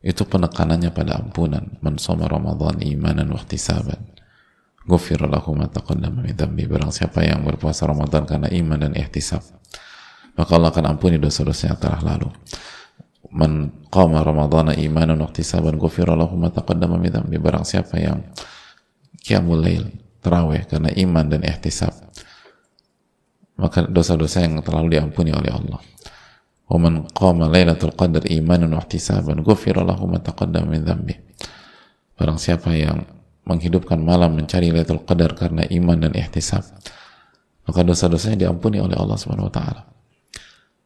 itu 0.00 0.24
penekanannya 0.24 0.90
pada 0.92 1.20
ampunan. 1.20 1.76
Man 1.84 2.00
soma 2.00 2.28
ramadhan 2.28 2.80
imanan 2.80 3.32
wa 3.32 3.40
ihtisaban. 3.40 4.00
Ghufira 4.88 5.28
lahu 5.28 5.52
ma 5.52 5.68
taqaddama 5.68 6.24
min 6.24 6.34
barang 6.34 6.90
siapa 6.90 7.20
yang 7.20 7.44
berpuasa 7.44 7.84
Ramadan 7.84 8.24
karena 8.24 8.48
iman 8.48 8.80
dan 8.80 8.96
ihtisab 8.96 9.44
maka 10.40 10.56
Allah 10.56 10.72
akan 10.72 10.96
ampuni 10.96 11.20
dosa-dosanya 11.20 11.76
telah 11.76 12.00
lalu. 12.00 12.32
Man 13.28 13.84
qama 13.92 14.24
ramadhana 14.24 14.72
imanan 14.74 15.20
wa 15.20 15.28
ihtisaban 15.28 15.76
ghufira 15.76 16.16
lahu 16.16 16.34
ma 16.34 16.48
taqaddama 16.48 16.96
min 16.96 17.38
barang 17.38 17.68
siapa 17.68 18.00
yang 18.00 18.24
qiyamul 19.20 19.60
lail 19.60 19.84
tarawih 20.24 20.64
karena 20.68 20.90
iman 20.96 21.24
dan 21.28 21.40
ihtisab 21.44 21.92
maka 23.60 23.84
dosa-dosa 23.84 24.44
yang 24.44 24.56
terlalu 24.64 24.96
diampuni 24.96 25.32
oleh 25.36 25.52
Allah 25.52 25.80
ومن 26.69 27.13
قام 27.13 27.39
ليلة 27.53 27.77
القدر 27.77 28.21
إيمانا 28.25 28.75
واحتسابا 28.75 29.33
غفر 29.45 29.75
له 29.85 29.99
ما 30.05 30.17
تقدم 30.17 30.65
من 30.65 30.81
ذنبه 30.81 31.17
barang 32.15 32.39
siapa 32.39 32.71
yang 32.71 33.03
menghidupkan 33.43 33.99
malam 33.99 34.39
mencari 34.39 34.71
Lailatul 34.71 35.03
Qadar 35.03 35.35
karena 35.35 35.67
iman 35.67 35.99
dan 35.99 36.15
ihtisab 36.15 36.63
maka 37.67 37.79
dosa-dosanya 37.83 38.47
diampuni 38.47 38.79
oleh 38.79 38.95
Allah 38.95 39.19
Subhanahu 39.19 39.51
wa 39.51 39.53
taala 39.53 39.81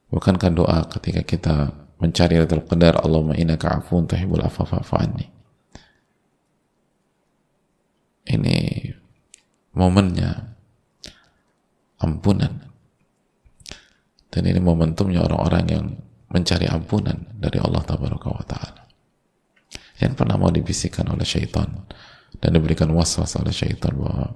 bukankah 0.10 0.50
doa 0.52 0.80
ketika 0.90 1.22
kita 1.22 1.56
mencari 2.02 2.42
Lailatul 2.42 2.66
Qadar 2.66 2.98
Allahumma 3.06 3.38
innaka 3.38 3.78
afuwun 3.78 4.10
tuhibbul 4.10 4.42
afwa 4.42 4.66
fa'fu 4.66 4.94
anni 4.98 5.30
ini 8.34 8.90
momennya 9.78 10.34
ampunan 12.02 12.63
dan 14.35 14.43
ini 14.51 14.59
momentumnya 14.59 15.23
orang-orang 15.23 15.65
yang 15.71 15.87
mencari 16.35 16.67
ampunan 16.67 17.15
dari 17.39 17.63
Allah 17.63 17.87
Taala. 17.87 18.83
Yang 20.03 20.13
pernah 20.19 20.35
mau 20.35 20.51
dibisikkan 20.51 21.07
oleh 21.07 21.23
syaitan 21.23 21.87
dan 22.43 22.51
diberikan 22.51 22.91
waswas 22.91 23.39
oleh 23.39 23.55
syaitan 23.55 23.95
bahwa 23.95 24.35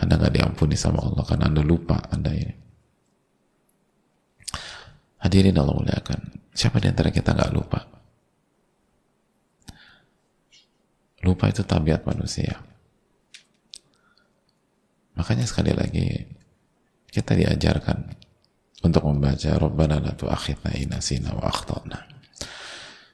anda 0.00 0.16
nggak 0.16 0.32
diampuni 0.32 0.80
sama 0.80 1.04
Allah 1.04 1.28
karena 1.28 1.52
anda 1.52 1.60
lupa 1.60 2.00
anda 2.08 2.32
ini. 2.32 2.56
Hadirin 5.20 5.60
Allah 5.60 5.76
muliakan. 5.76 6.48
Siapa 6.56 6.80
di 6.80 6.88
antara 6.88 7.12
kita 7.12 7.36
nggak 7.36 7.52
lupa? 7.52 7.84
Lupa 11.20 11.52
itu 11.52 11.60
tabiat 11.68 12.00
manusia. 12.08 12.64
Makanya 15.20 15.44
sekali 15.44 15.76
lagi 15.76 16.24
kita 17.12 17.36
diajarkan 17.36 18.24
untuk 18.84 19.02
membaca 19.08 19.50
Rabbana 19.56 20.02
la 20.02 20.12
tu'akhidna 20.12 20.76
inasina 20.76 21.32
wa 21.32 21.48
akhtana. 21.48 21.98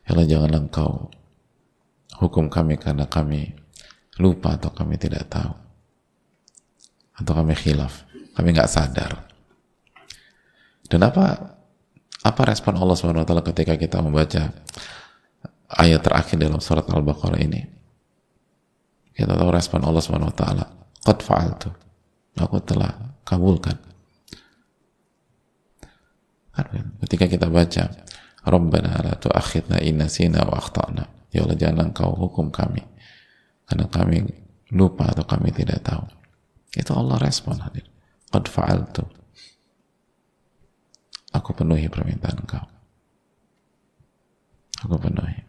Ya 0.03 0.11
Allah 0.17 0.27
janganlah 0.27 0.61
engkau 0.67 1.13
hukum 2.19 2.51
kami 2.51 2.75
karena 2.79 3.07
kami 3.07 3.55
lupa 4.19 4.59
atau 4.59 4.75
kami 4.75 4.99
tidak 4.99 5.31
tahu. 5.31 5.53
Atau 7.23 7.33
kami 7.39 7.55
khilaf 7.55 8.03
kami 8.35 8.57
nggak 8.57 8.71
sadar. 8.71 9.29
Dan 10.89 11.07
apa 11.07 11.55
apa 12.23 12.41
respon 12.47 12.77
Allah 12.77 12.99
swt 12.99 13.33
ketika 13.55 13.75
kita 13.79 13.99
membaca 14.03 14.51
ayat 15.73 16.01
terakhir 16.05 16.37
dalam 16.37 16.59
surat 16.59 16.85
Al-Baqarah 16.85 17.41
ini? 17.41 17.63
Kita 19.13 19.37
tahu 19.37 19.51
respon 19.53 19.87
Allah 19.87 20.03
swt 20.03 20.43
qad 21.03 21.19
fa'altu. 21.23 21.71
Aku 22.33 22.59
telah 22.65 23.21
kabulkan 23.29 23.92
Ketika 27.07 27.25
kita 27.29 27.49
baca 27.49 27.89
Rabbana 28.43 28.99
la 29.01 29.15
tu'akhidna 29.17 29.79
inna 29.87 30.11
sina 30.11 30.43
wa 30.43 30.59
akhtana. 30.59 31.09
Ya 31.33 31.47
Allah 31.47 31.57
jangan 31.57 31.89
engkau 31.89 32.13
hukum 32.13 32.53
kami 32.53 32.85
karena 33.65 33.89
kami 33.89 34.29
lupa 34.75 35.09
atau 35.09 35.25
kami 35.25 35.49
tidak 35.55 35.81
tahu. 35.81 36.05
Itu 36.77 36.93
Allah 36.93 37.17
respon 37.23 37.57
hadir. 37.57 37.89
Qad 38.29 38.45
fa'altu. 38.53 39.05
Aku 41.33 41.57
penuhi 41.57 41.89
permintaan 41.89 42.37
engkau. 42.45 42.65
Aku 44.85 44.97
penuhi. 45.01 45.41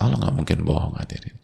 Allah 0.00 0.16
nggak 0.16 0.32
mungkin 0.32 0.58
bohong 0.64 0.96
hadirin. 0.96 1.36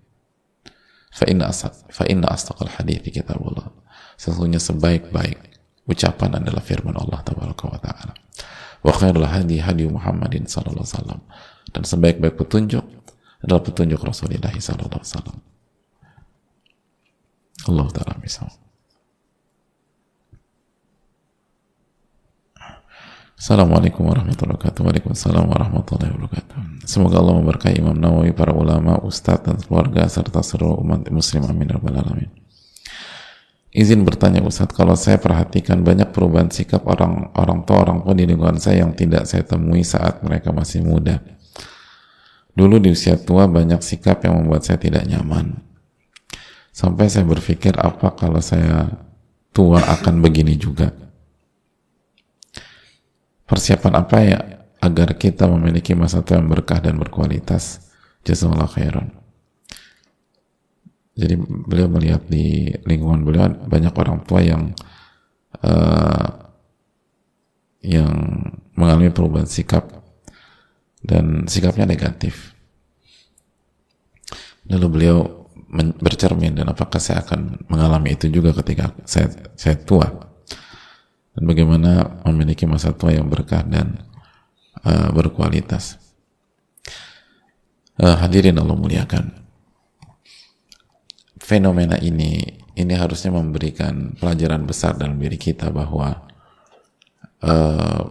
Fa 1.12 1.28
inna 1.28 1.52
fa 1.92 2.04
inna 2.08 2.32
astaqal 2.32 2.72
hadithi 2.72 3.12
kitabullah 3.12 3.68
sesungguhnya 4.16 4.60
sebaik-baik 4.60 5.38
ucapan 5.86 6.42
adalah 6.42 6.60
firman 6.60 6.96
Allah 6.98 7.20
taala. 7.22 8.12
Wa 8.82 8.92
khairul 8.92 9.26
hadi 9.26 9.62
hadi 9.62 9.86
Muhammadin 9.86 10.50
sallallahu 10.50 10.82
alaihi. 10.82 11.22
Dan 11.70 11.82
sebaik-baik 11.86 12.34
petunjuk 12.34 12.84
adalah 13.44 13.62
petunjuk 13.62 14.00
Rasulullah 14.02 14.52
sallallahu 14.52 15.00
alaihi. 15.00 15.40
Allah 17.66 17.86
taala 17.94 18.14
misal. 18.22 18.48
Assalamualaikum 23.36 24.00
warahmatullahi 24.08 24.56
wabarakatuh. 24.56 24.80
Waalaikumsalam 24.80 25.44
warahmatullahi 25.44 26.08
wabarakatuh. 26.08 26.88
Semoga 26.88 27.20
Allah 27.20 27.36
memberkahi 27.36 27.84
Imam 27.84 27.92
Nawawi, 27.92 28.32
para 28.32 28.56
ulama, 28.56 28.96
ustadz 29.04 29.44
dan 29.44 29.60
keluarga 29.60 30.08
serta 30.08 30.40
seluruh 30.40 30.80
umat 30.80 31.04
muslim. 31.12 31.44
Amin 31.44 31.68
ya 31.68 31.76
rabbal 31.76 32.00
alamin. 32.00 32.45
Izin 33.76 34.08
bertanya 34.08 34.40
Ustadz, 34.40 34.72
kalau 34.72 34.96
saya 34.96 35.20
perhatikan 35.20 35.84
banyak 35.84 36.08
perubahan 36.08 36.48
sikap 36.48 36.88
orang 36.88 37.28
orang 37.36 37.60
tua 37.68 37.84
orang 37.84 38.00
tua 38.00 38.16
di 38.16 38.24
lingkungan 38.24 38.56
saya 38.56 38.88
yang 38.88 38.96
tidak 38.96 39.28
saya 39.28 39.44
temui 39.44 39.84
saat 39.84 40.24
mereka 40.24 40.48
masih 40.48 40.80
muda. 40.80 41.20
Dulu 42.56 42.80
di 42.80 42.88
usia 42.96 43.20
tua 43.20 43.44
banyak 43.44 43.84
sikap 43.84 44.24
yang 44.24 44.40
membuat 44.40 44.64
saya 44.64 44.80
tidak 44.80 45.04
nyaman. 45.04 45.60
Sampai 46.72 47.12
saya 47.12 47.28
berpikir 47.28 47.76
apa 47.76 48.16
kalau 48.16 48.40
saya 48.40 48.96
tua 49.52 49.84
akan 49.84 50.24
begini 50.24 50.56
juga. 50.56 50.96
Persiapan 53.44 53.92
apa 53.92 54.16
ya 54.24 54.40
agar 54.80 55.20
kita 55.20 55.44
memiliki 55.52 55.92
masa 55.92 56.24
tua 56.24 56.40
yang 56.40 56.48
berkah 56.48 56.80
dan 56.80 56.96
berkualitas? 56.96 57.92
Jazakallah 58.24 58.72
khairan. 58.72 59.25
Jadi 61.16 61.34
beliau 61.40 61.88
melihat 61.88 62.28
di 62.28 62.68
lingkungan 62.84 63.24
beliau 63.24 63.48
banyak 63.48 63.94
orang 63.96 64.20
tua 64.28 64.44
yang 64.44 64.76
uh, 65.64 66.28
yang 67.80 68.12
mengalami 68.76 69.08
perubahan 69.08 69.48
sikap 69.48 69.88
dan 71.00 71.48
sikapnya 71.48 71.88
negatif. 71.88 72.52
Lalu 74.68 74.86
beliau 74.92 75.18
bercermin 75.96 76.52
dan 76.52 76.68
apakah 76.68 77.00
saya 77.00 77.24
akan 77.24 77.64
mengalami 77.72 78.14
itu 78.14 78.28
juga 78.28 78.52
ketika 78.60 78.92
saya, 79.08 79.32
saya 79.56 79.78
tua 79.78 80.06
dan 81.36 81.42
bagaimana 81.44 82.20
memiliki 82.28 82.68
masa 82.68 82.92
tua 82.92 83.12
yang 83.12 83.28
berkah 83.28 83.64
dan 83.64 84.04
uh, 84.84 85.08
berkualitas. 85.12 85.96
Uh, 87.96 88.16
hadirin 88.20 88.60
Allah 88.60 88.76
muliakan. 88.76 89.45
Fenomena 91.46 91.94
ini 92.02 92.42
ini 92.74 92.94
harusnya 92.98 93.30
memberikan 93.30 94.18
pelajaran 94.18 94.66
besar 94.66 94.98
dalam 94.98 95.14
diri 95.14 95.38
kita 95.38 95.70
bahwa 95.70 96.26
uh, 97.38 98.02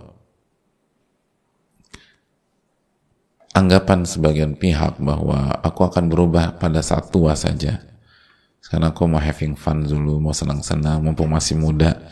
anggapan 3.52 4.08
sebagian 4.08 4.56
pihak 4.56 5.04
bahwa 5.04 5.52
aku 5.60 5.84
akan 5.84 6.08
berubah 6.08 6.56
pada 6.56 6.80
saat 6.80 7.12
tua 7.12 7.36
saja. 7.36 7.84
Karena 8.71 8.95
aku 8.95 9.04
mau 9.04 9.19
having 9.19 9.60
fun 9.60 9.84
dulu 9.84 10.15
mau 10.24 10.32
senang-senang 10.32 11.04
mumpung 11.04 11.28
masih 11.28 11.60
muda. 11.60 12.08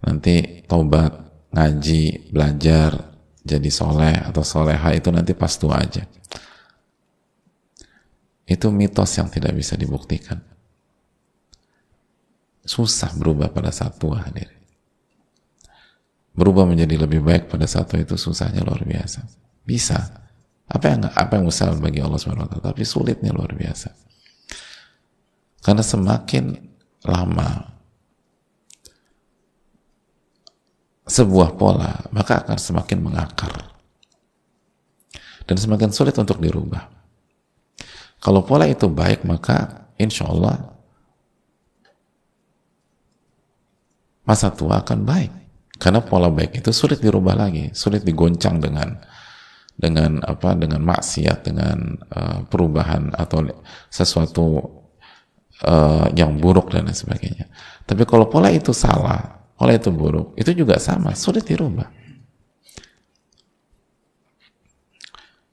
Nanti 0.00 0.64
taubat 0.64 1.12
ngaji 1.52 2.32
belajar 2.32 3.12
jadi 3.44 3.68
soleh 3.68 4.16
atau 4.32 4.40
soleha 4.40 4.96
itu 4.96 5.12
nanti 5.12 5.36
pas 5.36 5.52
tua 5.60 5.76
aja 5.76 6.08
itu 8.46 8.66
mitos 8.74 9.14
yang 9.16 9.30
tidak 9.30 9.54
bisa 9.54 9.78
dibuktikan 9.78 10.42
susah 12.62 13.10
berubah 13.18 13.50
pada 13.50 13.74
saat 13.74 13.98
tua 13.98 14.22
hadir. 14.22 14.48
Berubah 16.32 16.64
menjadi 16.64 16.96
lebih 16.96 17.20
baik 17.20 17.52
pada 17.52 17.68
saat 17.68 17.92
itu 17.92 18.16
susahnya 18.16 18.64
luar 18.64 18.80
biasa. 18.86 19.26
Bisa. 19.66 19.98
Apa 20.64 20.88
yang 20.88 21.04
apa 21.12 21.32
yang 21.36 21.44
usaha 21.44 21.68
bagi 21.76 22.00
Allah 22.00 22.16
SWT, 22.16 22.64
tapi 22.64 22.82
sulitnya 22.88 23.34
luar 23.34 23.52
biasa. 23.52 23.92
Karena 25.60 25.84
semakin 25.84 26.44
lama 27.04 27.48
sebuah 31.04 31.60
pola, 31.60 32.08
maka 32.16 32.40
akan 32.40 32.56
semakin 32.56 32.98
mengakar. 33.04 33.52
Dan 35.44 35.58
semakin 35.60 35.92
sulit 35.92 36.16
untuk 36.16 36.40
dirubah. 36.40 36.88
Kalau 38.22 38.46
pola 38.46 38.70
itu 38.70 38.86
baik, 38.86 39.26
maka 39.26 39.90
insya 39.98 40.30
Allah 40.30 40.78
masa 44.22 44.54
tua 44.54 44.78
akan 44.78 45.02
baik. 45.02 45.32
Karena 45.82 45.98
pola 45.98 46.30
baik 46.30 46.62
itu 46.62 46.70
sulit 46.70 47.02
dirubah 47.02 47.34
lagi 47.34 47.74
sulit 47.74 48.06
digoncang 48.06 48.62
dengan 48.62 49.02
dengan 49.74 50.22
apa 50.22 50.54
dengan 50.54 50.78
maksiat 50.86 51.42
dengan 51.42 51.98
uh, 52.14 52.46
perubahan 52.46 53.10
atau 53.18 53.42
sesuatu 53.90 54.62
uh, 55.66 56.06
yang 56.14 56.38
buruk 56.38 56.70
dan 56.70 56.86
lain 56.86 56.94
sebagainya. 56.94 57.50
Tapi 57.82 58.06
kalau 58.06 58.30
pola 58.30 58.54
itu 58.54 58.70
salah 58.70 59.42
pola 59.58 59.74
itu 59.74 59.90
buruk 59.90 60.38
itu 60.38 60.54
juga 60.54 60.78
sama 60.78 61.18
sulit 61.18 61.42
dirubah 61.42 62.01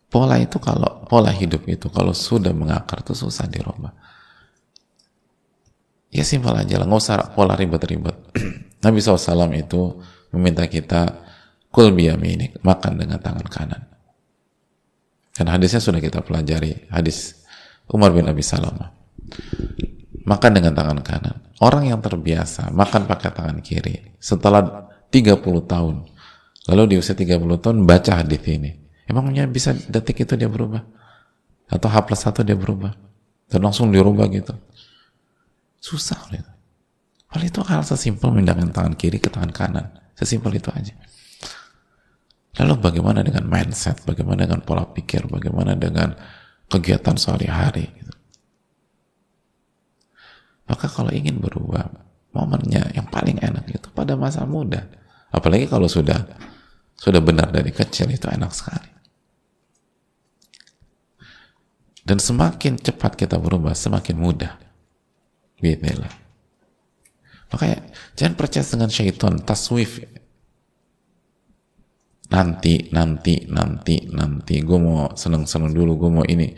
pola 0.10 0.42
itu 0.42 0.58
kalau 0.58 1.06
pola 1.06 1.30
hidup 1.30 1.70
itu 1.70 1.88
kalau 1.94 2.12
sudah 2.12 2.52
mengakar 2.52 3.06
itu 3.06 3.14
susah 3.14 3.46
dirubah 3.46 3.94
Ya 6.10 6.26
simpel 6.26 6.58
aja 6.58 6.82
lah, 6.82 6.90
nggak 6.90 7.02
usah 7.06 7.18
pola 7.38 7.54
ribet-ribet. 7.54 8.18
Nabi 8.86 8.98
SAW 8.98 9.54
itu 9.54 10.02
meminta 10.34 10.66
kita 10.66 11.22
kul 11.70 11.94
biyaminik, 11.94 12.58
makan 12.66 12.98
dengan 12.98 13.22
tangan 13.22 13.46
kanan. 13.46 13.82
Dan 15.38 15.48
hadisnya 15.54 15.78
sudah 15.78 16.02
kita 16.02 16.26
pelajari, 16.26 16.90
hadis 16.90 17.46
Umar 17.94 18.10
bin 18.10 18.26
Abi 18.26 18.42
Salamah. 18.42 18.90
Makan 20.26 20.52
dengan 20.52 20.74
tangan 20.74 21.00
kanan. 21.06 21.38
Orang 21.62 21.86
yang 21.86 22.02
terbiasa 22.02 22.74
makan 22.74 23.06
pakai 23.06 23.30
tangan 23.30 23.60
kiri 23.62 24.18
setelah 24.18 24.90
30 25.14 25.38
tahun, 25.70 25.96
lalu 26.74 26.84
di 26.90 26.96
usia 26.98 27.14
30 27.14 27.38
tahun 27.62 27.86
baca 27.86 28.26
hadis 28.26 28.42
ini. 28.50 28.89
Emangnya 29.10 29.50
bisa 29.50 29.74
detik 29.74 30.22
itu 30.22 30.38
dia 30.38 30.46
berubah? 30.46 30.86
Atau 31.66 31.90
H 31.90 32.06
plus 32.06 32.22
1 32.22 32.46
dia 32.46 32.54
berubah? 32.54 32.94
Dan 33.50 33.66
langsung 33.66 33.90
dirubah 33.90 34.30
gitu 34.30 34.54
Susah 35.82 36.22
gitu. 36.30 36.52
Hal 37.30 37.42
itu 37.42 37.60
hal 37.66 37.82
sesimpel 37.82 38.30
memindahkan 38.30 38.70
tangan 38.70 38.94
kiri 38.94 39.18
ke 39.18 39.32
tangan 39.32 39.50
kanan. 39.50 39.86
Sesimpel 40.14 40.60
itu 40.60 40.70
aja. 40.70 40.94
Lalu 42.60 42.74
bagaimana 42.84 43.24
dengan 43.24 43.48
mindset, 43.48 44.04
bagaimana 44.04 44.44
dengan 44.44 44.60
pola 44.66 44.84
pikir, 44.84 45.30
bagaimana 45.32 45.78
dengan 45.80 46.12
kegiatan 46.68 47.16
sehari-hari. 47.16 47.88
Gitu. 47.88 48.14
Maka 50.68 50.92
kalau 50.92 51.14
ingin 51.16 51.40
berubah, 51.40 51.88
momennya 52.36 52.92
yang 52.94 53.08
paling 53.08 53.40
enak 53.40 53.66
itu 53.72 53.88
pada 53.96 54.20
masa 54.20 54.44
muda. 54.44 54.86
Apalagi 55.32 55.70
kalau 55.72 55.88
sudah 55.88 56.28
sudah 57.00 57.24
benar 57.24 57.48
dari 57.54 57.72
kecil 57.72 58.12
itu 58.12 58.28
enak 58.28 58.52
sekali. 58.52 58.99
Dan 62.10 62.18
semakin 62.18 62.82
cepat 62.82 63.14
kita 63.14 63.38
berubah, 63.38 63.78
semakin 63.78 64.18
mudah. 64.18 64.58
Bismillah. 65.62 66.10
Makanya 67.54 67.86
jangan 68.18 68.34
percaya 68.34 68.66
dengan 68.66 68.90
syaitan, 68.90 69.38
taswif. 69.38 70.02
Nanti, 72.34 72.90
nanti, 72.90 73.46
nanti, 73.46 74.10
nanti. 74.10 74.56
Gue 74.66 74.82
mau 74.82 75.14
seneng-seneng 75.14 75.70
dulu, 75.70 76.02
gue 76.02 76.10
mau 76.10 76.26
ini. 76.26 76.50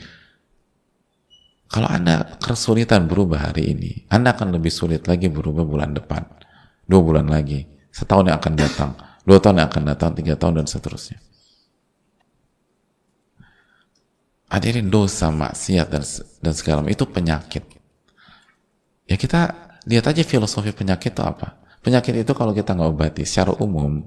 Kalau 1.67 1.87
Anda 1.91 2.39
kesulitan 2.39 3.11
berubah 3.11 3.51
hari 3.51 3.75
ini, 3.75 4.07
Anda 4.07 4.31
akan 4.31 4.55
lebih 4.55 4.71
sulit 4.71 5.03
lagi 5.03 5.27
berubah 5.27 5.67
bulan 5.67 5.91
depan. 5.91 6.31
Dua 6.87 7.03
bulan 7.03 7.27
lagi. 7.27 7.67
Setahun 7.91 8.31
yang 8.31 8.39
akan 8.39 8.55
datang. 8.55 8.91
Dua 9.27 9.43
tahun 9.43 9.59
yang 9.59 9.67
akan 9.67 9.83
datang, 9.83 10.15
tiga 10.15 10.39
tahun, 10.39 10.63
dan 10.63 10.67
seterusnya. 10.71 11.19
Hadirin 14.51 14.91
dosa, 14.91 15.31
maksiat, 15.31 15.87
dan, 15.87 16.03
dan 16.43 16.53
segala 16.53 16.83
itu 16.91 17.07
penyakit 17.07 17.63
Ya 19.11 19.19
kita 19.19 19.51
lihat 19.83 20.07
aja 20.07 20.23
filosofi 20.23 20.71
penyakit 20.71 21.11
itu 21.11 21.19
apa. 21.19 21.59
Penyakit 21.83 22.23
itu 22.23 22.31
kalau 22.31 22.55
kita 22.55 22.71
nggak 22.71 22.89
obati 22.95 23.23
secara 23.27 23.51
umum, 23.59 23.99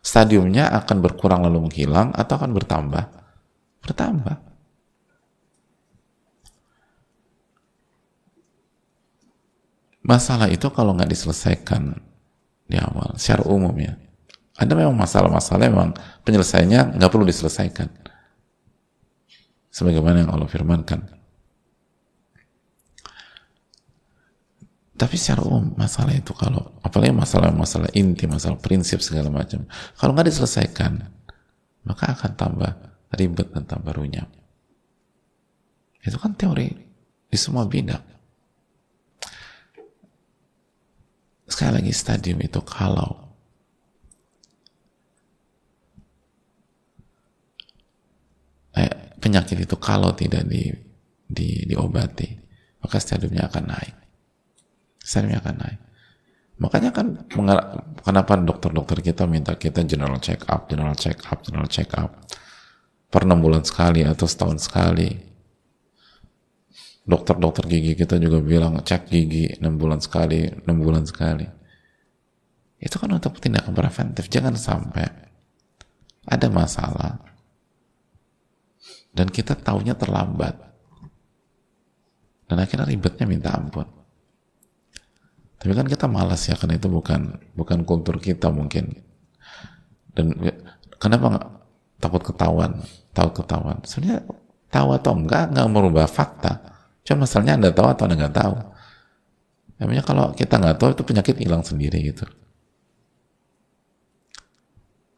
stadiumnya 0.00 0.72
akan 0.72 1.04
berkurang 1.04 1.44
lalu 1.44 1.68
menghilang 1.68 2.08
atau 2.16 2.40
akan 2.40 2.56
bertambah? 2.56 3.04
Bertambah. 3.84 4.36
Masalah 10.06 10.48
itu 10.48 10.70
kalau 10.72 10.96
nggak 10.96 11.12
diselesaikan 11.12 12.00
di 12.64 12.80
awal, 12.80 13.18
secara 13.20 13.44
umum 13.44 13.74
ya, 13.76 13.98
ada 14.56 14.72
memang 14.72 14.96
masalah-masalah 14.96 15.68
memang 15.68 15.92
penyelesaiannya 16.24 16.96
nggak 16.96 17.10
perlu 17.12 17.28
diselesaikan. 17.28 18.05
Sebagaimana 19.76 20.24
yang 20.24 20.32
Allah 20.32 20.48
firmankan. 20.48 21.04
Tapi 24.96 25.14
secara 25.20 25.44
umum 25.44 25.76
masalah 25.76 26.16
itu 26.16 26.32
kalau 26.32 26.80
apalagi 26.80 27.12
masalah 27.12 27.52
masalah 27.52 27.92
inti, 27.92 28.24
masalah 28.24 28.56
prinsip 28.56 29.04
segala 29.04 29.28
macam, 29.28 29.68
kalau 30.00 30.16
nggak 30.16 30.32
diselesaikan, 30.32 31.04
maka 31.84 32.16
akan 32.16 32.32
tambah 32.32 32.72
ribet 33.12 33.52
dan 33.52 33.68
tambah 33.68 33.92
runyam. 33.92 34.24
Itu 36.00 36.16
kan 36.16 36.32
teori 36.32 36.72
di 37.28 37.36
semua 37.36 37.68
bidang. 37.68 38.00
Sekali 41.44 41.78
lagi 41.78 41.92
stadium 41.92 42.40
itu 42.40 42.58
kalau 42.64 43.36
eh, 48.74 48.90
penyakit 49.26 49.66
itu 49.66 49.74
kalau 49.74 50.14
tidak 50.14 50.46
di, 50.46 50.70
di, 51.26 51.66
diobati, 51.66 52.30
maka 52.78 53.02
stadiumnya 53.02 53.50
akan 53.50 53.64
naik 53.66 53.96
Standarnya 55.06 55.38
akan 55.38 55.54
naik. 55.62 55.80
Makanya 56.58 56.90
kan 56.90 57.06
kenapa 58.02 58.34
dokter-dokter 58.42 58.98
kita 59.06 59.22
minta 59.30 59.54
kita 59.54 59.86
general 59.86 60.18
check 60.18 60.42
up, 60.50 60.66
general 60.66 60.98
check 60.98 61.14
up, 61.30 61.46
general 61.46 61.70
check 61.70 61.86
up 61.94 62.26
per 63.06 63.22
enam 63.22 63.38
bulan 63.38 63.62
sekali 63.62 64.02
atau 64.02 64.26
setahun 64.26 64.66
sekali. 64.66 65.14
Dokter-dokter 67.06 67.70
gigi 67.70 67.94
kita 67.94 68.18
juga 68.18 68.42
bilang 68.42 68.82
cek 68.82 69.06
gigi 69.06 69.62
enam 69.62 69.78
bulan 69.78 70.02
sekali, 70.02 70.42
enam 70.42 70.82
bulan 70.82 71.06
sekali. 71.06 71.46
Itu 72.82 72.98
kan 72.98 73.14
untuk 73.14 73.38
tindakan 73.38 73.78
preventif. 73.78 74.26
Jangan 74.26 74.58
sampai 74.58 75.06
ada 76.26 76.50
masalah 76.50 77.35
dan 79.16 79.32
kita 79.32 79.56
taunya 79.56 79.96
terlambat 79.96 80.66
dan 82.46 82.62
akhirnya 82.62 82.86
ribetnya 82.86 83.26
minta 83.26 83.50
ampun. 83.54 83.86
Tapi 85.58 85.72
kan 85.74 85.86
kita 85.88 86.06
malas 86.06 86.46
ya, 86.46 86.54
karena 86.54 86.78
itu 86.78 86.86
bukan 86.86 87.34
bukan 87.58 87.82
kultur 87.82 88.22
kita 88.22 88.54
mungkin. 88.54 89.02
Dan 90.14 90.36
kenapa 91.02 91.24
nggak 91.26 91.46
takut 91.98 92.22
ketahuan? 92.22 92.86
Takut 93.10 93.42
ketahuan. 93.42 93.82
Sebenarnya 93.82 94.22
tahu 94.70 94.88
atau 94.94 95.12
enggak 95.18 95.50
nggak 95.50 95.68
merubah 95.68 96.06
fakta. 96.06 96.62
Cuma 97.02 97.26
masalahnya 97.26 97.58
anda 97.58 97.70
tahu 97.74 97.88
atau 97.90 98.02
anda 98.06 98.16
nggak 98.16 98.36
tahu. 98.36 98.54
Namanya 99.76 100.02
kalau 100.06 100.26
kita 100.32 100.54
nggak 100.56 100.76
tahu 100.78 100.88
itu 100.94 101.02
penyakit 101.02 101.36
hilang 101.42 101.66
sendiri 101.66 101.98
gitu. 102.14 102.24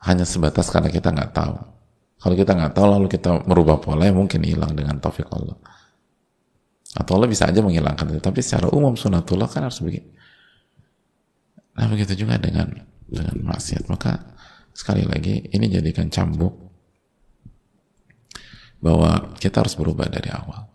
Hanya 0.01 0.25
sebatas 0.25 0.71
karena 0.73 0.89
kita 0.89 1.13
nggak 1.13 1.35
tahu. 1.35 1.78
Kalau 2.19 2.35
kita 2.35 2.53
nggak 2.55 2.75
tahu 2.75 2.87
lalu 2.91 3.07
kita 3.07 3.47
merubah 3.47 3.79
pola 3.79 4.03
ya 4.07 4.15
mungkin 4.15 4.43
hilang 4.43 4.75
dengan 4.75 4.99
taufik 4.99 5.31
Allah. 5.31 5.55
Atau 6.99 7.15
Allah 7.15 7.31
bisa 7.31 7.47
aja 7.47 7.63
menghilangkan 7.63 8.11
itu. 8.11 8.19
Tapi 8.19 8.43
secara 8.43 8.67
umum 8.75 8.99
sunatullah 8.99 9.47
kan 9.47 9.71
harus 9.71 9.79
begini. 9.79 10.11
Nah 11.79 11.87
begitu 11.87 12.19
juga 12.19 12.43
dengan 12.43 12.75
dengan 13.07 13.55
maksiat. 13.55 13.87
Maka 13.87 14.35
sekali 14.75 15.07
lagi 15.07 15.47
ini 15.55 15.71
jadikan 15.71 16.11
cambuk 16.11 16.59
bahwa 18.83 19.35
kita 19.39 19.63
harus 19.63 19.79
berubah 19.79 20.11
dari 20.11 20.31
awal. 20.35 20.67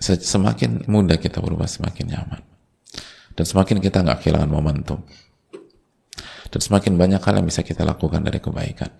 Semakin 0.00 0.88
mudah 0.88 1.20
kita 1.20 1.44
berubah, 1.44 1.68
semakin 1.68 2.08
nyaman. 2.08 2.40
Dan 3.36 3.44
semakin 3.44 3.84
kita 3.84 4.00
nggak 4.00 4.24
kehilangan 4.24 4.48
momentum. 4.48 5.04
Dan 6.50 6.60
semakin 6.60 6.98
banyak 6.98 7.22
hal 7.22 7.38
yang 7.38 7.46
bisa 7.46 7.62
kita 7.62 7.86
lakukan 7.86 8.20
dari 8.26 8.42
kebaikan. 8.42 8.90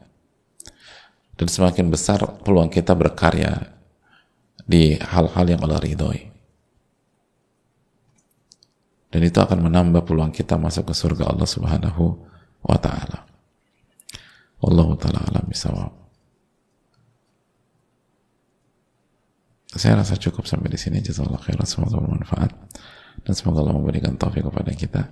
Dan 1.35 1.47
semakin 1.51 1.91
besar 1.91 2.23
peluang 2.47 2.71
kita 2.71 2.95
berkarya 2.95 3.75
di 4.63 4.95
hal-hal 4.95 5.47
yang 5.51 5.61
Allah 5.67 5.83
ridhoi. 5.83 6.31
Dan 9.11 9.27
itu 9.27 9.43
akan 9.43 9.67
menambah 9.67 10.07
peluang 10.07 10.31
kita 10.31 10.55
masuk 10.55 10.91
ke 10.91 10.95
surga 10.95 11.35
Allah 11.35 11.49
Subhanahu 11.49 12.05
wa 12.63 12.79
taala. 12.79 13.27
Wallahu 14.63 14.95
taala 14.95 15.19
alam 15.27 15.45
bisawab. 15.51 15.91
Saya 19.75 19.99
rasa 19.99 20.15
cukup 20.15 20.47
sampai 20.47 20.71
di 20.71 20.79
sini. 20.79 21.03
Jazakallah 21.03 21.43
khairan. 21.43 21.67
Semoga 21.67 21.99
bermanfaat 21.99 22.53
dan 23.23 23.33
semoga 23.35 23.63
Allah 23.63 23.77
memberikan 23.77 24.15
taufik 24.15 24.47
kepada 24.47 24.73
kita. 24.75 25.03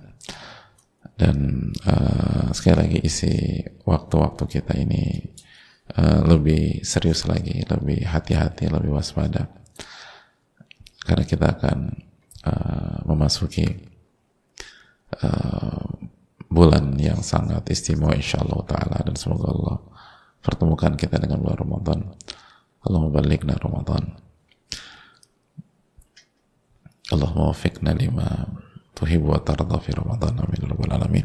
Dan 1.19 1.69
uh, 1.83 2.47
sekali 2.55 2.75
lagi 2.79 2.99
isi 3.03 3.59
waktu-waktu 3.83 4.43
kita 4.47 4.73
ini 4.79 5.19
uh, 5.99 6.23
lebih 6.23 6.83
serius 6.83 7.27
lagi, 7.27 7.59
lebih 7.67 8.07
hati-hati, 8.07 8.71
lebih 8.71 8.95
waspada. 8.95 9.51
Karena 11.03 11.23
kita 11.27 11.59
akan 11.59 11.79
uh, 12.47 12.97
memasuki 13.03 13.67
uh, 15.19 15.83
bulan 16.47 16.95
yang 16.95 17.19
sangat 17.19 17.67
istimewa 17.67 18.15
insya 18.15 18.39
Allah 18.39 18.63
ta'ala. 18.63 18.97
Dan 19.03 19.15
semoga 19.19 19.51
Allah 19.51 19.77
pertemukan 20.39 20.95
kita 20.95 21.19
dengan 21.19 21.43
bulan 21.43 21.59
Ramadan. 21.59 21.99
Allah 22.79 22.99
membalikna 23.03 23.59
Ramadan. 23.59 24.15
Allah 27.09 27.31
wafiqna 27.33 27.91
lima 27.97 28.45
tuhibbu 28.99 29.31
wa 29.31 29.39
tarda 29.39 29.79
fi 29.79 29.95
Ramadan 29.95 30.35
amin 30.35 30.61
rabbal 30.67 30.91
alamin 30.91 31.23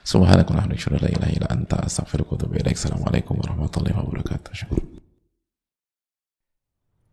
subhanakallahumma 0.00 0.72
wa 0.72 0.96
la 0.96 1.08
ilaha 1.12 1.32
illa 1.36 1.48
anta 1.52 1.84
astaghfiruka 1.84 2.32
wa 2.32 2.36
atubu 2.40 2.56
ilaik 2.56 2.76
assalamualaikum 2.80 3.36
warahmatullahi 3.36 3.92
wabarakatuh 3.92 4.80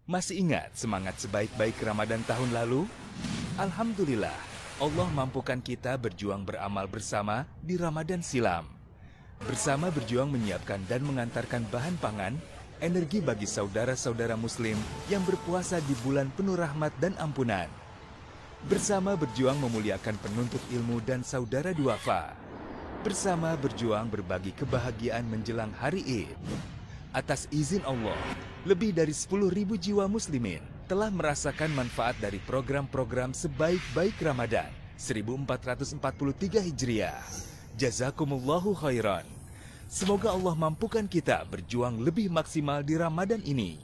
masih 0.10 0.42
ingat 0.42 0.74
semangat 0.74 1.22
sebaik-baik 1.22 1.78
Ramadan 1.86 2.26
tahun 2.26 2.50
lalu? 2.50 2.90
Alhamdulillah, 3.62 4.34
Allah 4.82 5.06
mampukan 5.14 5.62
kita 5.62 6.02
berjuang 6.02 6.42
beramal 6.42 6.90
bersama 6.90 7.46
di 7.62 7.78
Ramadan 7.78 8.26
silam. 8.26 8.66
Bersama 9.46 9.94
berjuang 9.94 10.34
menyiapkan 10.34 10.82
dan 10.90 11.06
mengantarkan 11.06 11.62
bahan 11.70 11.94
pangan, 12.02 12.34
energi 12.82 13.22
bagi 13.22 13.46
saudara-saudara 13.46 14.34
muslim 14.34 14.82
yang 15.14 15.22
berpuasa 15.30 15.78
di 15.78 15.94
bulan 16.02 16.34
penuh 16.34 16.58
rahmat 16.58 16.90
dan 16.98 17.14
ampunan. 17.22 17.70
Bersama 18.68 19.16
berjuang 19.16 19.56
memuliakan 19.56 20.20
penuntut 20.20 20.60
ilmu 20.68 21.00
dan 21.08 21.24
saudara 21.24 21.72
duafa. 21.72 22.36
Bersama 23.08 23.56
berjuang 23.56 24.12
berbagi 24.12 24.52
kebahagiaan 24.52 25.24
menjelang 25.32 25.72
hari 25.80 26.04
Id. 26.04 26.36
Atas 27.16 27.48
izin 27.56 27.80
Allah, 27.88 28.20
lebih 28.68 28.92
dari 28.92 29.16
10.000 29.16 29.48
jiwa 29.80 30.12
muslimin 30.12 30.60
telah 30.92 31.08
merasakan 31.08 31.72
manfaat 31.72 32.20
dari 32.20 32.44
program-program 32.44 33.32
sebaik-baik 33.32 34.20
Ramadan 34.20 34.68
1443 35.00 36.60
Hijriah. 36.60 37.24
Jazakumullahu 37.80 38.76
khairan. 38.76 39.24
Semoga 39.88 40.36
Allah 40.36 40.60
mampukan 40.60 41.08
kita 41.08 41.48
berjuang 41.48 42.04
lebih 42.04 42.28
maksimal 42.28 42.84
di 42.84 43.00
Ramadan 43.00 43.40
ini. 43.40 43.80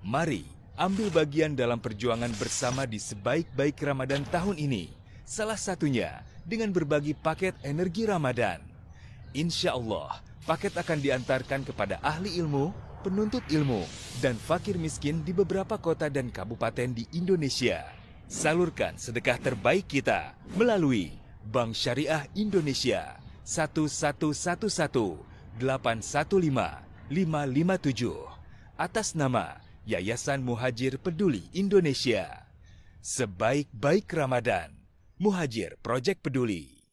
Mari 0.00 0.59
ambil 0.80 1.12
bagian 1.12 1.52
dalam 1.52 1.76
perjuangan 1.76 2.32
bersama 2.40 2.88
di 2.88 2.96
sebaik-baik 2.96 3.76
Ramadan 3.84 4.24
tahun 4.32 4.56
ini. 4.56 4.88
Salah 5.28 5.60
satunya 5.60 6.24
dengan 6.48 6.72
berbagi 6.72 7.12
paket 7.12 7.52
energi 7.60 8.08
Ramadan. 8.08 8.64
Insya 9.36 9.76
Allah, 9.76 10.24
paket 10.48 10.72
akan 10.80 10.98
diantarkan 11.04 11.68
kepada 11.68 12.00
ahli 12.00 12.40
ilmu, 12.40 12.72
penuntut 13.04 13.44
ilmu, 13.52 13.84
dan 14.24 14.40
fakir 14.40 14.80
miskin 14.80 15.20
di 15.20 15.36
beberapa 15.36 15.76
kota 15.76 16.08
dan 16.08 16.32
kabupaten 16.32 16.96
di 16.96 17.04
Indonesia. 17.12 17.84
Salurkan 18.24 18.96
sedekah 18.96 19.36
terbaik 19.36 19.84
kita 19.84 20.32
melalui 20.56 21.12
Bank 21.44 21.76
Syariah 21.76 22.24
Indonesia 22.32 23.20
1111 23.44 24.48
815 25.60 25.60
557 27.12 28.80
atas 28.80 29.12
nama 29.12 29.69
Yayasan 29.90 30.46
Muhajir 30.46 31.02
Peduli 31.02 31.50
Indonesia. 31.50 32.46
Sebaik-baik 33.02 34.06
Ramadan, 34.14 34.70
Muhajir 35.18 35.74
Project 35.82 36.22
Peduli. 36.22 36.86